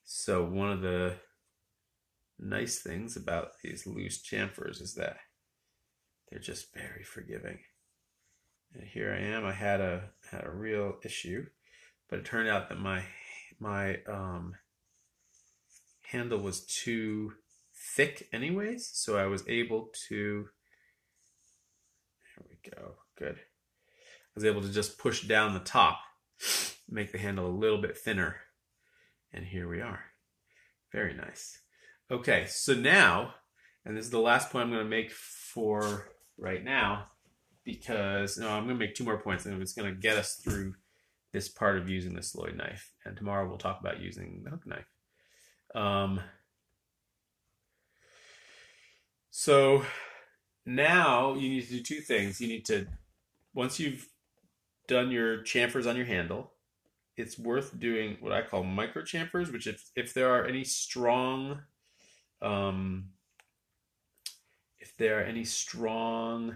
so 0.05 0.43
one 0.45 0.71
of 0.71 0.81
the 0.81 1.15
nice 2.39 2.79
things 2.79 3.15
about 3.15 3.51
these 3.63 3.85
loose 3.85 4.21
chamfers 4.21 4.81
is 4.81 4.95
that 4.95 5.17
they're 6.29 6.39
just 6.39 6.73
very 6.73 7.03
forgiving. 7.03 7.59
And 8.73 8.83
here 8.83 9.13
I 9.13 9.23
am. 9.23 9.45
I 9.45 9.53
had 9.53 9.81
a 9.81 10.11
had 10.31 10.45
a 10.45 10.51
real 10.51 10.97
issue, 11.03 11.45
but 12.09 12.19
it 12.19 12.25
turned 12.25 12.49
out 12.49 12.69
that 12.69 12.79
my 12.79 13.03
my 13.59 13.97
um, 14.07 14.55
handle 16.03 16.39
was 16.39 16.65
too 16.65 17.33
thick, 17.95 18.29
anyways. 18.31 18.89
So 18.93 19.17
I 19.17 19.25
was 19.25 19.43
able 19.47 19.89
to. 20.09 20.49
There 22.37 22.47
we 22.47 22.71
go. 22.71 22.95
Good 23.17 23.39
I 24.29 24.39
was 24.39 24.45
able 24.45 24.61
to 24.61 24.71
just 24.71 24.99
push 24.99 25.23
down 25.23 25.53
the 25.53 25.59
top, 25.59 25.99
make 26.87 27.11
the 27.11 27.17
handle 27.17 27.47
a 27.47 27.51
little 27.51 27.81
bit 27.81 27.97
thinner. 27.97 28.35
And 29.33 29.45
here 29.45 29.67
we 29.67 29.81
are. 29.81 30.05
Very 30.91 31.15
nice. 31.15 31.59
Okay, 32.11 32.47
so 32.47 32.73
now, 32.73 33.35
and 33.85 33.95
this 33.95 34.05
is 34.05 34.11
the 34.11 34.19
last 34.19 34.49
point 34.49 34.63
I'm 34.63 34.71
going 34.71 34.83
to 34.83 34.89
make 34.89 35.11
for 35.11 36.09
right 36.37 36.63
now, 36.63 37.05
because 37.63 38.37
no, 38.37 38.49
I'm 38.49 38.65
going 38.65 38.79
to 38.79 38.85
make 38.85 38.95
two 38.95 39.03
more 39.03 39.21
points, 39.21 39.45
and 39.45 39.61
it's 39.61 39.73
going 39.73 39.93
to 39.93 39.99
get 39.99 40.17
us 40.17 40.35
through 40.35 40.73
this 41.33 41.47
part 41.47 41.77
of 41.77 41.87
using 41.87 42.15
this 42.15 42.33
sloyd 42.33 42.55
knife. 42.55 42.91
And 43.05 43.15
tomorrow 43.15 43.47
we'll 43.47 43.59
talk 43.59 43.79
about 43.79 43.99
using 43.99 44.41
the 44.43 44.49
hook 44.49 44.65
knife. 44.65 44.87
Um, 45.75 46.19
so 49.29 49.85
now 50.65 51.35
you 51.35 51.47
need 51.47 51.67
to 51.67 51.73
do 51.73 51.83
two 51.83 52.01
things. 52.01 52.41
You 52.41 52.47
need 52.47 52.65
to, 52.65 52.87
once 53.53 53.79
you've 53.79 54.07
done 54.87 55.11
your 55.11 55.43
chamfers 55.43 55.87
on 55.87 55.95
your 55.95 56.07
handle, 56.07 56.53
it's 57.15 57.37
worth 57.37 57.79
doing 57.79 58.17
what 58.19 58.31
I 58.31 58.41
call 58.41 58.63
micro 58.63 59.03
chamfers, 59.03 59.51
which 59.51 59.67
if 59.67 59.91
if 59.95 60.13
there 60.13 60.33
are 60.33 60.45
any 60.45 60.63
strong, 60.63 61.59
um, 62.41 63.09
if 64.79 64.95
there 64.97 65.19
are 65.19 65.23
any 65.23 65.43
strong, 65.43 66.55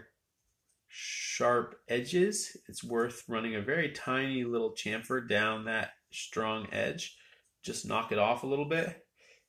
sharp 0.88 1.76
edges, 1.88 2.56
it's 2.68 2.84
worth 2.84 3.24
running 3.28 3.56
a 3.56 3.62
very 3.62 3.90
tiny 3.90 4.44
little 4.44 4.72
chamfer 4.72 5.28
down 5.28 5.66
that 5.66 5.92
strong 6.12 6.68
edge. 6.72 7.18
Just 7.64 7.88
knock 7.88 8.12
it 8.12 8.20
off 8.20 8.44
a 8.44 8.48
little 8.48 8.68
bit, 8.68 9.06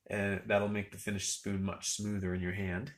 and 0.09 0.41
that'll 0.47 0.69
make 0.69 0.93
the 0.93 0.99
finished 0.99 1.33
spoon 1.39 1.63
much 1.63 1.91
smoother 1.91 2.35
in 2.35 2.41
your 2.41 2.53
hand 2.53 2.93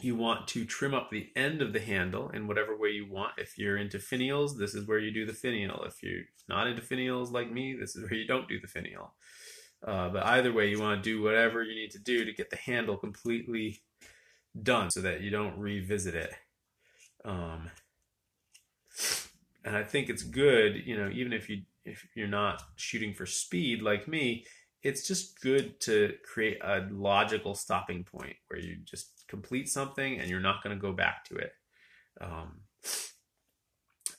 you 0.00 0.14
want 0.14 0.46
to 0.48 0.64
trim 0.64 0.94
up 0.94 1.10
the 1.10 1.28
end 1.34 1.60
of 1.60 1.72
the 1.72 1.80
handle 1.80 2.30
in 2.30 2.46
whatever 2.46 2.76
way 2.76 2.90
you 2.90 3.10
want. 3.10 3.32
If 3.36 3.58
you're 3.58 3.76
into 3.76 3.98
finials, 3.98 4.56
this 4.56 4.74
is 4.74 4.86
where 4.86 4.98
you 4.98 5.10
do 5.10 5.26
the 5.26 5.32
finial. 5.32 5.84
If 5.84 6.02
you're 6.02 6.22
not 6.48 6.68
into 6.68 6.82
finials 6.82 7.32
like 7.32 7.50
me, 7.50 7.76
this 7.78 7.96
is 7.96 8.02
where 8.02 8.14
you 8.14 8.26
don't 8.26 8.48
do 8.48 8.60
the 8.60 8.68
finial. 8.68 9.14
Uh, 9.86 10.08
but 10.08 10.24
either 10.26 10.52
way, 10.52 10.68
you 10.68 10.80
want 10.80 11.02
to 11.02 11.10
do 11.10 11.22
whatever 11.22 11.62
you 11.62 11.74
need 11.74 11.90
to 11.92 11.98
do 11.98 12.24
to 12.24 12.32
get 12.32 12.50
the 12.50 12.56
handle 12.56 12.96
completely 12.96 13.80
done 14.62 14.90
so 14.90 15.00
that 15.00 15.20
you 15.20 15.30
don't 15.30 15.58
revisit 15.58 16.14
it. 16.14 16.32
Um, 17.24 17.70
and 19.64 19.76
I 19.76 19.84
think 19.84 20.08
it's 20.08 20.22
good, 20.22 20.86
you 20.86 20.96
know, 20.96 21.10
even 21.10 21.32
if 21.32 21.48
you 21.48 21.62
if 21.84 22.06
you're 22.14 22.28
not 22.28 22.62
shooting 22.76 23.14
for 23.14 23.24
speed 23.24 23.82
like 23.82 24.08
me, 24.08 24.44
it's 24.82 25.06
just 25.06 25.40
good 25.40 25.80
to 25.80 26.14
create 26.24 26.58
a 26.62 26.86
logical 26.90 27.54
stopping 27.54 28.04
point 28.04 28.36
where 28.48 28.60
you 28.60 28.76
just 28.84 29.24
complete 29.26 29.68
something 29.68 30.18
and 30.18 30.28
you're 30.28 30.40
not 30.40 30.62
going 30.62 30.76
to 30.76 30.80
go 30.80 30.92
back 30.92 31.24
to 31.24 31.36
it. 31.36 31.52
Um, 32.20 32.60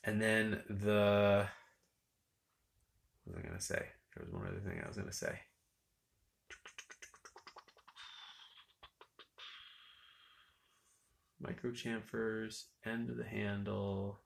and 0.04 0.22
then 0.22 0.62
the 0.69 1.48
what 3.26 3.36
was 3.36 3.43
I 3.43 3.48
going 3.48 3.60
to 3.60 3.63
say? 3.63 3.86
There 4.15 4.26
was 4.26 4.34
one 4.34 4.48
other 4.48 4.60
thing 4.60 4.82
I 4.84 4.88
was 4.88 4.98
going 4.98 5.08
to 5.08 5.13
say. 5.13 5.39
Micro 11.41 11.72
chamfers, 11.72 12.65
end 12.86 13.10
of 13.10 13.17
the 13.17 13.24
handle. 13.24 14.19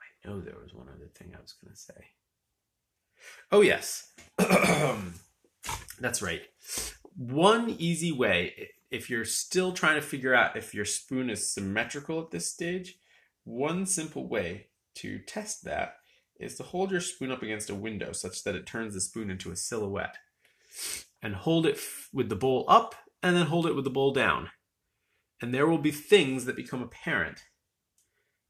I 0.00 0.28
know 0.28 0.40
there 0.40 0.58
was 0.60 0.74
one 0.74 0.88
other 0.88 1.08
thing 1.14 1.32
I 1.36 1.40
was 1.40 1.54
going 1.62 1.72
to 1.72 1.78
say. 1.78 2.06
Oh, 3.52 3.60
yes. 3.60 4.12
That's 6.00 6.22
right 6.22 6.42
one 7.16 7.70
easy 7.78 8.12
way 8.12 8.70
if 8.90 9.08
you're 9.10 9.24
still 9.24 9.72
trying 9.72 9.96
to 9.96 10.06
figure 10.06 10.34
out 10.34 10.56
if 10.56 10.74
your 10.74 10.84
spoon 10.84 11.30
is 11.30 11.52
symmetrical 11.52 12.20
at 12.20 12.30
this 12.30 12.46
stage, 12.52 12.98
one 13.44 13.86
simple 13.86 14.28
way 14.28 14.66
to 14.96 15.18
test 15.20 15.64
that 15.64 15.96
is 16.38 16.56
to 16.56 16.62
hold 16.62 16.90
your 16.90 17.00
spoon 17.00 17.30
up 17.30 17.42
against 17.42 17.70
a 17.70 17.74
window 17.74 18.12
such 18.12 18.44
that 18.44 18.54
it 18.54 18.66
turns 18.66 18.94
the 18.94 19.00
spoon 19.00 19.30
into 19.30 19.50
a 19.50 19.56
silhouette. 19.56 20.16
And 21.22 21.34
hold 21.34 21.66
it 21.66 21.78
with 22.12 22.28
the 22.28 22.36
bowl 22.36 22.64
up 22.68 22.94
and 23.22 23.34
then 23.34 23.46
hold 23.46 23.66
it 23.66 23.74
with 23.74 23.84
the 23.84 23.90
bowl 23.90 24.12
down. 24.12 24.50
And 25.40 25.52
there 25.52 25.66
will 25.66 25.78
be 25.78 25.90
things 25.90 26.44
that 26.44 26.56
become 26.56 26.82
apparent. 26.82 27.42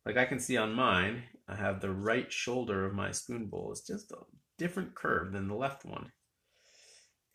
Like 0.04 0.16
I 0.16 0.24
can 0.24 0.38
see 0.38 0.56
on 0.56 0.74
mine, 0.74 1.24
I 1.48 1.56
have 1.56 1.80
the 1.80 1.90
right 1.90 2.30
shoulder 2.32 2.84
of 2.84 2.94
my 2.94 3.12
spoon 3.12 3.46
bowl 3.46 3.72
is 3.72 3.82
just 3.82 4.12
a 4.12 4.18
different 4.58 4.94
curve 4.94 5.32
than 5.32 5.48
the 5.48 5.54
left 5.54 5.84
one. 5.84 6.12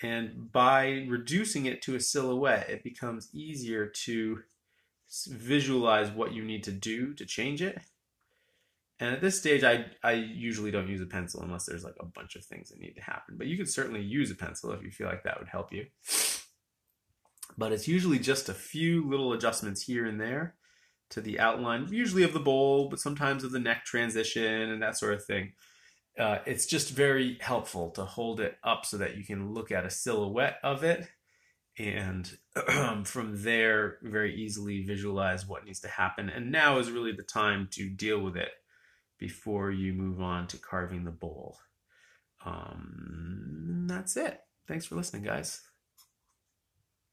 And 0.02 0.52
by 0.52 1.06
reducing 1.08 1.66
it 1.66 1.82
to 1.84 1.96
a 1.96 2.00
silhouette, 2.00 2.70
it 2.70 2.84
becomes 2.84 3.30
easier 3.34 3.88
to 4.06 4.40
visualize 5.28 6.10
what 6.12 6.34
you 6.34 6.44
need 6.44 6.64
to 6.64 6.72
do 6.72 7.14
to 7.14 7.26
change 7.26 7.62
it. 7.62 7.80
And 9.02 9.14
at 9.14 9.20
this 9.20 9.38
stage, 9.38 9.64
I, 9.64 9.86
I 10.04 10.14
usually 10.14 10.72
don't 10.72 10.88
use 10.88 11.02
a 11.02 11.06
pencil 11.06 11.42
unless 11.42 11.66
there's 11.66 11.84
like 11.84 11.98
a 12.00 12.06
bunch 12.06 12.36
of 12.38 12.46
things 12.46 12.70
that 12.70 12.80
need 12.80 12.94
to 12.94 13.02
happen. 13.02 13.36
But 13.38 13.48
you 13.48 13.58
could 13.58 13.70
certainly 13.70 14.02
use 14.02 14.32
a 14.32 14.36
pencil 14.36 14.72
if 14.72 14.82
you 14.82 14.92
feel 14.92 15.08
like 15.08 15.24
that 15.24 15.40
would 15.40 15.50
help 15.50 15.74
you. 15.74 15.88
But 17.58 17.74
it's 17.74 17.88
usually 17.88 18.20
just 18.20 18.48
a 18.48 18.54
few 18.54 19.10
little 19.10 19.34
adjustments 19.34 19.82
here 19.82 20.06
and 20.06 20.22
there 20.22 20.56
to 21.10 21.20
the 21.20 21.40
outline, 21.40 21.88
usually 21.92 22.24
of 22.24 22.32
the 22.32 22.40
bowl, 22.40 22.88
but 22.88 23.00
sometimes 23.00 23.44
of 23.44 23.52
the 23.52 23.60
neck 23.60 23.84
transition 23.84 24.70
and 24.70 24.82
that 24.82 24.98
sort 24.98 25.16
of 25.16 25.26
thing 25.26 25.52
uh, 26.20 26.40
it's 26.46 26.66
just 26.66 26.90
very 26.92 27.38
helpful 27.42 27.92
to 27.92 28.04
hold 28.04 28.40
it 28.40 28.58
up 28.64 28.86
so 28.86 28.98
that 28.98 29.18
you 29.18 29.24
can 29.24 29.54
look 29.54 29.72
at 29.72 29.86
a 29.86 29.90
silhouette 29.90 30.58
of 30.64 30.84
it 30.84 31.08
and 31.78 32.38
from 33.06 33.42
there 33.42 33.98
very 34.04 34.36
easily 34.36 34.84
visualize 34.84 35.48
what 35.48 35.66
needs 35.66 35.80
to 35.80 35.88
happen 35.88 36.30
and 36.30 36.52
now 36.52 36.80
is 36.80 36.92
really 36.92 37.14
the 37.14 37.24
time 37.24 37.68
to 37.72 37.90
deal 37.90 38.20
with 38.20 38.36
it 38.36 38.50
before 39.22 39.72
you 39.72 39.94
move 39.94 40.20
on 40.20 40.48
to 40.48 40.58
carving 40.58 41.06
the 41.06 41.12
bowl. 41.12 41.58
Um, 42.44 43.86
that's 43.88 44.18
it. 44.18 44.42
Thanks 44.68 44.86
for 44.88 44.96
listening 44.96 45.24
guys 45.24 45.62